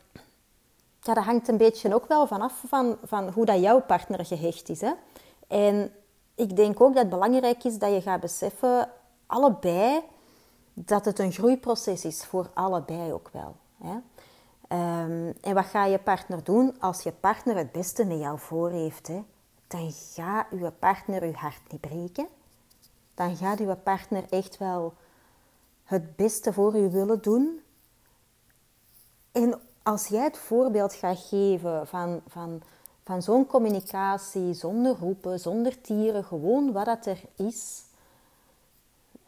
ja, 1.02 1.14
dat 1.14 1.24
hangt 1.24 1.48
een 1.48 1.56
beetje 1.56 1.94
ook 1.94 2.06
wel 2.06 2.26
vanaf 2.26 2.62
van, 2.66 2.98
van 3.02 3.28
hoe 3.28 3.44
dat 3.44 3.60
jouw 3.60 3.80
partner 3.80 4.26
gehecht 4.26 4.68
is. 4.68 4.80
Hè? 4.80 4.92
En 5.48 5.92
ik 6.40 6.56
denk 6.56 6.80
ook 6.80 6.94
dat 6.94 7.02
het 7.02 7.10
belangrijk 7.10 7.64
is 7.64 7.78
dat 7.78 7.92
je 7.92 8.00
gaat 8.00 8.20
beseffen, 8.20 8.90
allebei, 9.26 10.00
dat 10.74 11.04
het 11.04 11.18
een 11.18 11.32
groeiproces 11.32 12.04
is 12.04 12.24
voor 12.24 12.50
allebei 12.54 13.12
ook 13.12 13.30
wel. 13.32 13.56
Hè? 13.82 13.96
Ehm, 14.68 15.32
en 15.40 15.54
wat 15.54 15.64
gaat 15.64 15.90
je 15.90 15.98
partner 15.98 16.44
doen 16.44 16.80
als 16.80 17.02
je 17.02 17.12
partner 17.12 17.56
het 17.56 17.72
beste 17.72 18.04
met 18.04 18.18
jou 18.18 18.38
voor 18.38 18.70
heeft? 18.70 19.06
Hè? 19.06 19.24
Dan 19.66 19.92
gaat 19.92 20.46
je 20.50 20.70
partner 20.78 21.26
je 21.26 21.32
hart 21.32 21.60
niet 21.70 21.80
breken. 21.80 22.28
Dan 23.14 23.36
gaat 23.36 23.58
je 23.58 23.76
partner 23.76 24.24
echt 24.30 24.58
wel 24.58 24.94
het 25.84 26.16
beste 26.16 26.52
voor 26.52 26.76
je 26.76 26.88
willen 26.88 27.22
doen. 27.22 27.60
En 29.32 29.60
als 29.82 30.06
jij 30.06 30.24
het 30.24 30.38
voorbeeld 30.38 30.94
gaat 30.94 31.18
geven 31.18 31.86
van, 31.86 32.20
van, 32.26 32.62
van 33.10 33.22
zo'n 33.22 33.46
communicatie 33.46 34.54
zonder 34.54 34.96
roepen, 35.00 35.40
zonder 35.40 35.80
tieren, 35.80 36.24
gewoon 36.24 36.72
wat 36.72 36.84
dat 36.84 37.06
er 37.06 37.20
is, 37.36 37.84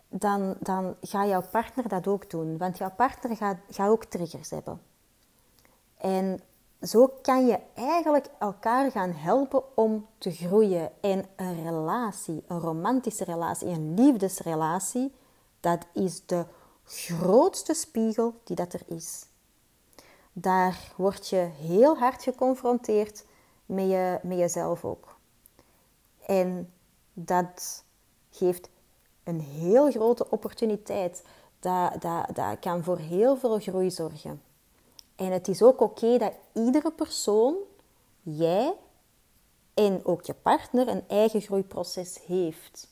dan, 0.08 0.54
dan 0.60 0.96
gaat 1.00 1.28
jouw 1.28 1.42
partner 1.50 1.88
dat 1.88 2.06
ook 2.06 2.30
doen. 2.30 2.58
Want 2.58 2.78
jouw 2.78 2.90
partner 2.90 3.36
gaat, 3.36 3.56
gaat 3.70 3.88
ook 3.88 4.04
triggers 4.04 4.50
hebben. 4.50 4.80
En 5.96 6.40
zo 6.82 7.12
kan 7.22 7.46
je 7.46 7.58
eigenlijk 7.74 8.26
elkaar 8.38 8.90
gaan 8.90 9.12
helpen 9.12 9.76
om 9.76 10.06
te 10.18 10.30
groeien. 10.30 10.90
En 11.00 11.24
een 11.36 11.62
relatie, 11.62 12.42
een 12.46 12.60
romantische 12.60 13.24
relatie, 13.24 13.68
een 13.68 13.94
liefdesrelatie, 13.94 15.14
dat 15.60 15.86
is 15.92 16.26
de 16.26 16.44
grootste 16.84 17.74
spiegel 17.74 18.34
die 18.44 18.56
dat 18.56 18.72
er 18.72 18.82
is. 18.86 19.26
Daar 20.32 20.92
word 20.96 21.28
je 21.28 21.48
heel 21.60 21.96
hard 21.96 22.22
geconfronteerd 22.22 23.24
met, 23.72 23.90
je, 23.90 24.18
met 24.22 24.38
jezelf 24.38 24.84
ook. 24.84 25.16
En 26.26 26.72
dat 27.12 27.84
geeft 28.30 28.68
een 29.24 29.40
heel 29.40 29.90
grote 29.90 30.30
opportuniteit. 30.30 31.24
Dat, 31.60 32.02
dat, 32.02 32.26
dat 32.34 32.58
kan 32.58 32.84
voor 32.84 32.98
heel 32.98 33.36
veel 33.36 33.58
groei 33.58 33.90
zorgen. 33.90 34.42
En 35.16 35.32
het 35.32 35.48
is 35.48 35.62
ook 35.62 35.80
oké 35.80 36.18
dat 36.18 36.32
iedere 36.52 36.90
persoon, 36.90 37.54
jij 38.22 38.74
en 39.74 40.00
ook 40.04 40.22
je 40.22 40.34
partner, 40.34 40.88
een 40.88 41.08
eigen 41.08 41.40
groeiproces 41.40 42.20
heeft. 42.26 42.90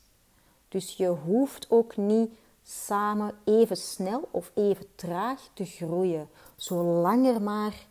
Dus 0.67 0.97
je 0.97 1.07
hoeft 1.07 1.65
ook 1.69 1.97
niet 1.97 2.31
samen 2.63 3.33
even 3.43 3.77
snel 3.77 4.27
of 4.31 4.51
even 4.53 4.85
traag 4.95 5.49
te 5.53 5.65
groeien, 5.65 6.29
zolang 6.55 7.27
er 7.27 7.41
maar 7.41 7.87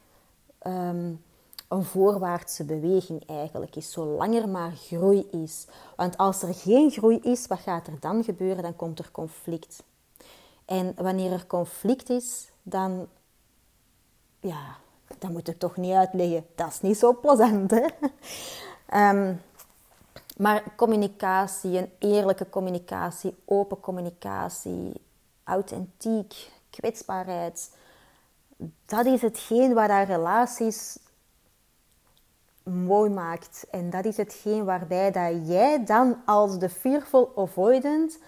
ehm, 0.59 1.13
een 1.71 1.85
voorwaartse 1.85 2.65
beweging 2.65 3.27
eigenlijk 3.27 3.77
is, 3.77 3.93
zolang 3.93 4.35
er 4.35 4.49
maar 4.49 4.73
groei 4.73 5.29
is. 5.31 5.67
Want 5.97 6.17
als 6.17 6.43
er 6.43 6.55
geen 6.55 6.91
groei 6.91 7.19
is, 7.23 7.47
wat 7.47 7.59
gaat 7.59 7.87
er 7.87 8.01
dan 8.01 8.25
gebeuren? 8.25 8.63
Dan 8.63 8.77
komt 8.77 8.99
er 8.99 9.11
conflict. 9.11 9.83
En 10.65 10.93
wanneer 10.97 11.33
er 11.33 11.47
conflict 11.47 12.09
is, 12.09 12.51
dan 12.63 13.09
ja, 14.41 14.77
dat 15.19 15.31
moet 15.31 15.49
ik 15.49 15.59
toch 15.59 15.77
niet 15.77 15.95
uitleggen. 15.95 16.47
Dat 16.55 16.69
is 16.69 16.81
niet 16.81 16.99
zo 16.99 17.15
plezant? 17.21 17.73
Ehm, 18.87 19.35
maar 20.37 20.63
communicatie, 20.77 21.79
een 21.79 21.93
eerlijke 21.99 22.49
communicatie, 22.49 23.35
open 23.45 23.81
communicatie, 23.81 24.93
authentiek, 25.45 26.51
kwetsbaarheid, 26.71 27.77
dat 28.87 29.07
is 29.07 29.23
hetgeen 29.23 29.75
wat 29.75 29.89
daar 29.89 30.07
relaties 30.07 30.99
mooi 32.63 33.11
maakt. 33.11 33.67
En 33.71 33.91
dat 33.91 34.05
is 34.05 34.17
hetgeen 34.17 34.65
waarbij 34.65 35.11
dat 35.11 35.49
jij 35.49 35.85
dan 35.85 36.17
als 36.25 36.59
de 36.59 36.69
fearful 36.69 37.33
avoidant 37.37 38.19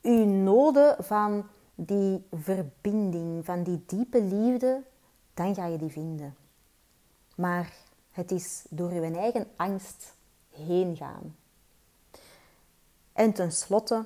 je 0.00 0.24
noden 0.24 1.04
van 1.04 1.46
die 1.74 2.26
verbinding, 2.32 3.44
van 3.44 3.62
die 3.62 3.82
diepe 3.86 4.22
liefde 4.22 4.82
dan 5.34 5.54
ga 5.54 5.66
je 5.66 5.78
die 5.78 5.90
vinden. 5.90 6.36
Maar 7.36 7.72
het 8.10 8.30
is 8.30 8.64
door 8.68 8.92
je 8.92 9.16
eigen 9.16 9.46
angst 9.56 10.14
heen 10.50 10.96
gaan. 10.96 11.36
En 13.12 13.32
tenslotte, 13.32 14.04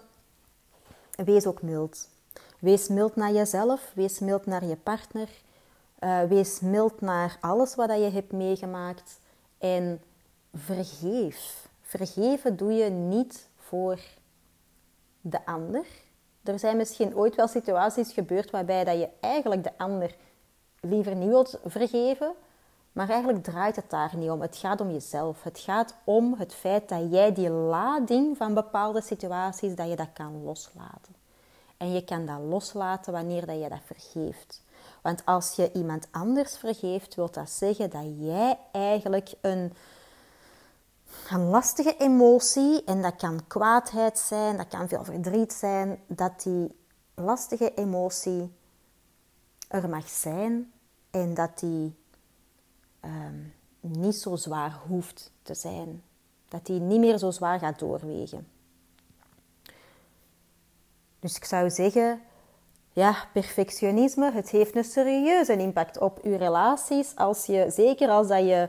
wees 1.25 1.47
ook 1.47 1.63
mild. 1.63 2.09
Wees 2.59 2.89
mild 2.89 3.17
naar 3.17 3.33
jezelf, 3.33 3.93
wees 3.95 4.19
mild 4.19 4.47
naar 4.47 4.65
je 4.65 4.77
partner, 4.77 5.29
uh, 6.01 6.23
wees 6.23 6.61
mild 6.61 7.01
naar 7.01 7.39
alles 7.41 7.75
wat 7.75 7.91
je 7.91 8.11
hebt 8.11 8.33
meegemaakt 8.33 9.21
en 9.59 10.03
vergeef. 10.55 11.69
Vergeven 11.81 12.57
doe 12.57 12.73
je 12.73 12.91
niet 12.91 13.49
voor 13.57 14.01
de 15.21 15.47
ander. 15.47 15.87
Er 16.43 16.59
zijn 16.59 16.77
misschien 16.77 17.17
ooit 17.17 17.35
wel 17.35 17.49
situaties 17.49 18.13
gebeurd 18.13 18.51
waarbij 18.51 18.85
dat 18.85 18.99
je 18.99 19.09
eigenlijk 19.21 19.63
de 19.63 19.73
ander 19.77 20.17
liever 20.81 21.15
niet 21.15 21.29
wilt 21.29 21.59
vergeven. 21.65 22.35
Maar 22.93 23.09
eigenlijk 23.09 23.45
draait 23.45 23.77
het 23.77 23.91
daar 23.91 24.17
niet 24.17 24.31
om. 24.31 24.41
Het 24.41 24.57
gaat 24.57 24.81
om 24.81 24.91
jezelf. 24.91 25.43
Het 25.43 25.59
gaat 25.59 25.95
om 26.05 26.35
het 26.39 26.55
feit 26.55 26.89
dat 26.89 27.11
jij 27.11 27.33
die 27.33 27.51
lading 27.51 28.37
van 28.37 28.55
bepaalde 28.55 29.01
situaties, 29.01 29.75
dat 29.75 29.89
je 29.89 29.97
dat 29.97 30.13
kan 30.13 30.43
loslaten. 30.43 31.15
En 31.77 31.93
je 31.93 32.05
kan 32.05 32.27
dat 32.27 32.39
loslaten 32.41 33.13
wanneer 33.13 33.47
dat 33.47 33.63
je 33.63 33.69
dat 33.69 33.81
vergeeft. 33.85 34.63
Want 35.07 35.25
als 35.25 35.53
je 35.53 35.73
iemand 35.73 36.09
anders 36.11 36.57
vergeeft, 36.57 37.15
wil 37.15 37.31
dat 37.31 37.51
zeggen 37.51 37.91
dat 37.91 38.05
jij 38.19 38.59
eigenlijk 38.73 39.35
een, 39.41 39.73
een 41.31 41.45
lastige 41.45 41.97
emotie, 41.97 42.85
en 42.85 43.03
dat 43.03 43.17
kan 43.17 43.47
kwaadheid 43.47 44.19
zijn, 44.19 44.57
dat 44.57 44.69
kan 44.69 44.89
veel 44.89 45.05
verdriet 45.05 45.53
zijn, 45.53 45.99
dat 46.07 46.43
die 46.43 46.77
lastige 47.15 47.75
emotie 47.75 48.53
er 49.69 49.89
mag 49.89 50.09
zijn 50.09 50.73
en 51.11 51.35
dat 51.35 51.59
die 51.59 51.97
ehm, 53.01 53.43
niet 53.81 54.17
zo 54.17 54.37
zwaar 54.37 54.81
hoeft 54.87 55.33
te 55.43 55.55
zijn. 55.55 56.03
Dat 56.49 56.67
die 56.67 56.81
niet 56.81 57.01
meer 57.01 57.19
zo 57.19 57.31
zwaar 57.31 57.59
gaat 57.59 57.79
doorwegen. 57.79 58.49
Dus 61.19 61.37
ik 61.37 61.45
zou 61.45 61.71
zeggen, 61.71 62.21
ja, 62.97 63.15
perfectionisme, 63.33 64.33
het 64.33 64.51
heeft 64.51 64.77
een 64.77 64.85
serieuze 64.85 65.57
impact 65.57 65.99
op 65.99 66.19
je 66.23 66.37
relaties. 66.37 67.17
Als 67.17 67.47
je, 67.47 67.67
zeker 67.69 68.09
als 68.09 68.29
dat 68.29 68.39
je, 68.39 68.69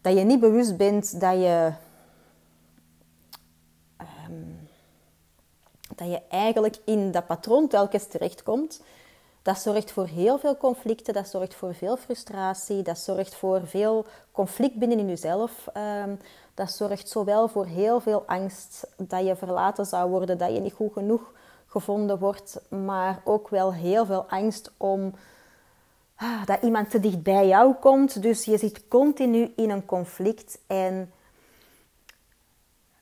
dat 0.00 0.18
je 0.18 0.24
niet 0.24 0.40
bewust 0.40 0.76
bent 0.76 1.20
dat 1.20 1.32
je, 1.32 1.72
ehm, 3.96 4.42
dat 5.94 6.08
je 6.08 6.20
eigenlijk 6.28 6.76
in 6.84 7.10
dat 7.10 7.26
patroon 7.26 7.68
telkens 7.68 8.06
terechtkomt. 8.06 8.82
Dat 9.42 9.58
zorgt 9.58 9.90
voor 9.90 10.06
heel 10.06 10.38
veel 10.38 10.56
conflicten, 10.56 11.14
dat 11.14 11.28
zorgt 11.28 11.54
voor 11.54 11.74
veel 11.74 11.96
frustratie, 11.96 12.82
dat 12.82 12.98
zorgt 12.98 13.34
voor 13.34 13.66
veel 13.66 14.06
conflict 14.32 14.74
binnen 14.74 14.98
in 14.98 15.08
jezelf. 15.08 15.66
Um, 16.04 16.18
dat 16.54 16.70
zorgt 16.70 17.08
zowel 17.08 17.48
voor 17.48 17.66
heel 17.66 18.00
veel 18.00 18.22
angst 18.26 18.86
dat 18.96 19.26
je 19.26 19.36
verlaten 19.36 19.86
zou 19.86 20.10
worden, 20.10 20.38
dat 20.38 20.52
je 20.52 20.60
niet 20.60 20.72
goed 20.72 20.92
genoeg 20.92 21.32
gevonden 21.74 22.18
wordt, 22.18 22.60
maar 22.68 23.20
ook 23.24 23.48
wel 23.48 23.72
heel 23.72 24.06
veel 24.06 24.24
angst 24.28 24.72
om 24.76 25.14
ah, 26.14 26.46
dat 26.46 26.62
iemand 26.62 26.90
te 26.90 27.00
dicht 27.00 27.22
bij 27.22 27.48
jou 27.48 27.74
komt. 27.74 28.22
Dus 28.22 28.44
je 28.44 28.58
zit 28.58 28.88
continu 28.88 29.52
in 29.56 29.70
een 29.70 29.84
conflict 29.84 30.58
en 30.66 31.12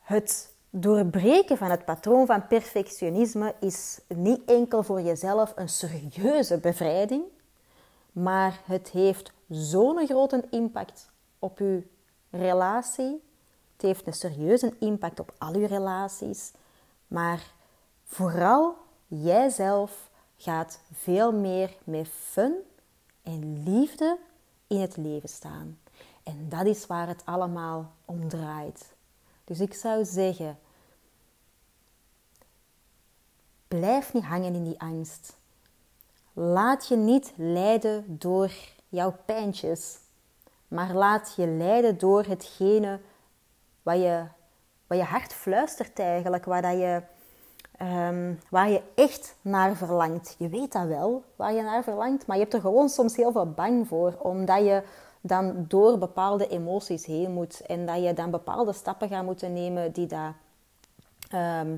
het 0.03 0.55
doorbreken 0.71 1.57
van 1.57 1.71
het 1.71 1.85
patroon 1.85 2.27
van 2.27 2.47
perfectionisme 2.47 3.55
is 3.61 4.01
niet 4.09 4.45
enkel 4.47 4.83
voor 4.83 5.01
jezelf 5.01 5.53
een 5.57 5.69
serieuze 5.69 6.59
bevrijding, 6.59 7.23
maar 8.13 8.61
het 8.65 8.91
heeft 8.91 9.33
zo'n 9.49 10.07
grote 10.07 10.45
impact 10.51 11.11
op 11.39 11.59
je 11.59 11.83
relatie. 12.31 13.23
Het 13.73 13.83
heeft 13.83 14.07
een 14.07 14.13
serieuze 14.13 14.73
impact 14.79 15.21
op 15.21 15.33
al 15.39 15.59
je 15.59 15.67
relaties, 15.67 16.53
maar 17.07 17.53
Vooral 18.13 18.77
jijzelf 19.07 20.11
gaat 20.37 20.81
veel 20.93 21.33
meer 21.33 21.77
met 21.85 22.09
fun 22.09 22.55
en 23.23 23.63
liefde 23.63 24.19
in 24.67 24.81
het 24.81 24.97
leven 24.97 25.29
staan. 25.29 25.79
En 26.23 26.49
dat 26.49 26.67
is 26.67 26.87
waar 26.87 27.09
het 27.09 27.23
allemaal 27.25 27.93
om 28.05 28.29
draait. 28.29 28.93
Dus 29.45 29.61
ik 29.61 29.75
zou 29.75 30.05
zeggen, 30.05 30.59
blijf 33.69 34.13
niet 34.13 34.25
hangen 34.25 34.55
in 34.55 34.65
die 34.65 34.81
angst. 34.81 35.37
Laat 36.33 36.89
je 36.89 36.97
niet 36.97 37.33
leiden 37.37 38.19
door 38.19 38.53
jouw 38.89 39.17
pijntjes, 39.25 39.99
maar 40.69 40.93
laat 40.95 41.35
je 41.37 41.47
leiden 41.47 41.99
door 41.99 42.25
hetgene 42.25 43.01
wat 43.83 43.97
je, 43.97 44.27
wat 44.87 44.99
je 44.99 45.05
hart 45.05 45.33
fluistert 45.33 45.99
eigenlijk, 45.99 46.45
waar 46.45 46.63
dat 46.63 46.79
je 46.79 47.03
Ehm, 47.77 48.35
waar 48.51 48.71
je 48.71 48.83
echt 48.95 49.37
naar 49.41 49.77
verlangt. 49.77 50.35
Je 50.39 50.49
weet 50.49 50.73
dat 50.73 50.87
wel, 50.87 51.25
waar 51.37 51.53
je 51.53 51.63
naar 51.63 51.83
verlangt, 51.83 52.27
maar 52.27 52.37
je 52.37 52.43
hebt 52.43 52.55
er 52.55 52.61
gewoon 52.61 52.89
soms 52.89 53.17
heel 53.17 53.33
veel 53.33 53.51
bang 53.51 53.89
voor, 53.89 54.15
omdat 54.19 54.65
je 54.65 54.83
dan 55.21 55.65
door 55.69 55.99
bepaalde 55.99 56.49
emoties 56.49 57.07
heen 57.07 57.33
moet 57.33 57.61
en 57.61 57.87
dat 57.87 58.03
je 58.03 58.13
dan 58.13 58.31
bepaalde 58.31 58.73
stappen 58.73 59.09
gaat 59.09 59.25
moeten 59.25 59.53
nemen 59.53 59.93
die 59.93 60.07
daar 60.07 60.37
ehm, 61.31 61.77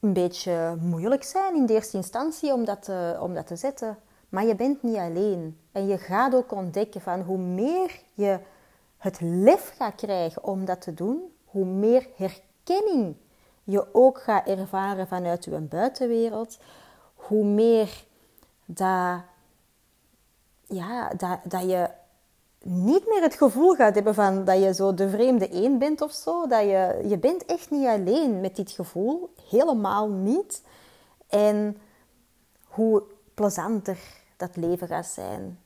een 0.00 0.12
beetje 0.12 0.76
moeilijk 0.80 1.22
zijn 1.22 1.54
in 1.54 1.66
de 1.66 1.72
eerste 1.72 1.96
instantie 1.96 2.52
om 2.52 2.64
dat, 2.64 2.82
te, 2.82 3.16
om 3.20 3.34
dat 3.34 3.46
te 3.46 3.56
zetten. 3.56 3.98
Maar 4.28 4.46
je 4.46 4.54
bent 4.54 4.82
niet 4.82 4.96
alleen. 4.96 5.58
En 5.72 5.86
je 5.86 5.98
gaat 5.98 6.34
ook 6.34 6.52
ontdekken 6.52 7.00
van 7.00 7.20
hoe 7.20 7.38
meer 7.38 8.00
je 8.14 8.38
het 8.98 9.20
lef 9.20 9.74
gaat 9.76 9.94
krijgen 9.94 10.44
om 10.44 10.64
dat 10.64 10.80
te 10.80 10.94
doen, 10.94 11.32
hoe 11.44 11.64
meer 11.64 12.06
herkenning 12.16 13.16
je 13.64 13.94
ook 13.94 14.22
gaat 14.22 14.46
ervaren 14.46 15.06
vanuit 15.06 15.44
je 15.44 15.60
buitenwereld, 15.60 16.58
hoe 17.14 17.44
meer 17.44 18.04
dat, 18.64 19.20
ja, 20.66 21.08
dat, 21.08 21.38
dat 21.44 21.62
je 21.62 21.90
niet 22.64 23.06
meer 23.06 23.22
het 23.22 23.34
gevoel 23.34 23.74
gaat 23.74 23.94
hebben 23.94 24.14
van 24.14 24.44
dat 24.44 24.62
je 24.62 24.74
zo 24.74 24.94
de 24.94 25.08
vreemde 25.08 25.48
één 25.48 25.78
bent 25.78 26.00
of 26.00 26.12
zo. 26.12 26.46
Dat 26.46 26.62
je, 26.62 27.02
je 27.06 27.18
bent 27.18 27.44
echt 27.44 27.70
niet 27.70 27.86
alleen 27.86 28.40
met 28.40 28.56
dit 28.56 28.70
gevoel. 28.70 29.34
Helemaal 29.48 30.08
niet. 30.08 30.62
En 31.28 31.76
hoe 32.64 33.02
plezanter 33.34 33.98
dat 34.36 34.56
leven 34.56 34.88
gaat 34.88 35.06
zijn. 35.06 35.58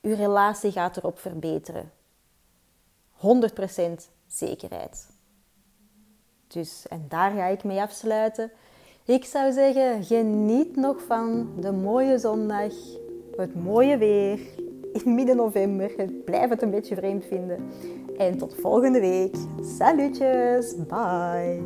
Je 0.00 0.14
relatie 0.14 0.72
gaat 0.72 0.96
erop 0.96 1.18
verbeteren. 1.18 1.92
100% 3.16 3.20
zekerheid. 4.26 5.08
Dus, 6.54 6.84
en 6.88 7.04
daar 7.08 7.30
ga 7.30 7.46
ik 7.46 7.64
mee 7.64 7.80
afsluiten. 7.80 8.50
Ik 9.04 9.24
zou 9.24 9.52
zeggen, 9.52 10.04
geniet 10.04 10.76
nog 10.76 11.02
van 11.06 11.48
de 11.60 11.72
mooie 11.72 12.18
zondag, 12.18 12.72
het 13.36 13.54
mooie 13.64 13.98
weer 13.98 14.38
in 14.92 15.14
midden 15.14 15.36
november. 15.36 15.90
Blijf 16.24 16.50
het 16.50 16.62
een 16.62 16.70
beetje 16.70 16.94
vreemd 16.94 17.24
vinden. 17.24 17.58
En 18.16 18.38
tot 18.38 18.54
volgende 18.60 19.00
week. 19.00 19.36
Salutjes, 19.78 20.74
bye. 20.76 21.62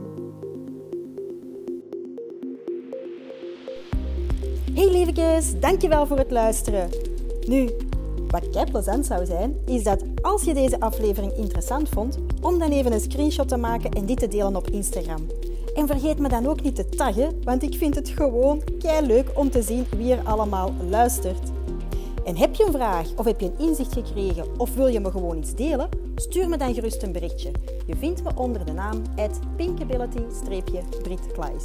Hey 4.74 4.90
lievekes, 4.90 5.60
dankjewel 5.60 6.06
voor 6.06 6.18
het 6.18 6.30
luisteren. 6.30 6.88
Nu, 7.48 7.70
wat 8.30 8.50
kei 8.50 8.70
plezant 8.70 9.06
zou 9.06 9.26
zijn, 9.26 9.56
is 9.66 9.82
dat 9.82 10.02
als 10.22 10.42
je 10.42 10.54
deze 10.54 10.80
aflevering 10.80 11.32
interessant 11.32 11.88
vond, 11.88 12.18
om 12.40 12.58
dan 12.58 12.70
even 12.70 12.92
een 12.92 13.00
screenshot 13.00 13.48
te 13.48 13.56
maken 13.56 13.90
en 13.90 14.06
dit 14.06 14.18
te 14.18 14.28
delen 14.28 14.56
op 14.56 14.70
Instagram. 14.70 15.26
En 15.74 15.86
vergeet 15.86 16.18
me 16.18 16.28
dan 16.28 16.46
ook 16.46 16.62
niet 16.62 16.74
te 16.74 16.88
taggen, 16.88 17.40
want 17.44 17.62
ik 17.62 17.74
vind 17.74 17.94
het 17.94 18.08
gewoon 18.08 18.62
kei 18.78 19.06
leuk 19.06 19.30
om 19.34 19.50
te 19.50 19.62
zien 19.62 19.86
wie 19.96 20.12
er 20.12 20.24
allemaal 20.24 20.72
luistert. 20.88 21.50
En 22.24 22.36
heb 22.36 22.54
je 22.54 22.64
een 22.64 22.72
vraag 22.72 23.06
of 23.16 23.24
heb 23.24 23.40
je 23.40 23.46
een 23.46 23.66
inzicht 23.66 23.92
gekregen 23.92 24.44
of 24.56 24.74
wil 24.74 24.86
je 24.86 25.00
me 25.00 25.10
gewoon 25.10 25.38
iets 25.38 25.54
delen? 25.54 25.88
Stuur 26.14 26.48
me 26.48 26.56
dan 26.56 26.74
gerust 26.74 27.02
een 27.02 27.12
berichtje. 27.12 27.50
Je 27.86 27.96
vindt 27.96 28.22
me 28.22 28.30
onder 28.34 28.64
de 28.64 28.72
naam 28.72 29.02
pinkability-britkleis. 29.56 31.64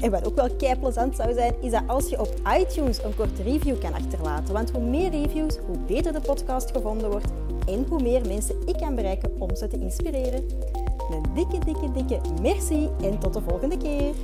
En 0.00 0.10
wat 0.10 0.26
ook 0.26 0.34
wel 0.34 0.50
kei 0.56 0.78
plezant 0.78 1.16
zou 1.16 1.32
zijn, 1.32 1.54
is 1.60 1.70
dat 1.70 1.82
als 1.86 2.08
je 2.08 2.20
op 2.20 2.34
iTunes 2.58 3.02
een 3.02 3.14
korte 3.14 3.42
review 3.42 3.80
kan 3.80 3.94
achterlaten. 3.94 4.54
Want 4.54 4.70
hoe 4.70 4.82
meer 4.82 5.10
reviews, 5.10 5.56
hoe 5.66 5.78
beter 5.86 6.12
de 6.12 6.20
podcast 6.20 6.70
gevonden 6.70 7.10
wordt 7.10 7.32
en 7.66 7.86
hoe 7.88 8.02
meer 8.02 8.26
mensen 8.26 8.56
ik 8.66 8.76
kan 8.76 8.94
bereiken 8.94 9.32
om 9.38 9.56
ze 9.56 9.66
te 9.66 9.78
inspireren. 9.78 10.44
Een 11.10 11.34
dikke, 11.34 11.58
dikke, 11.64 11.92
dikke 11.92 12.20
merci 12.42 12.88
en 13.02 13.18
tot 13.18 13.32
de 13.32 13.40
volgende 13.40 13.76
keer. 13.76 14.14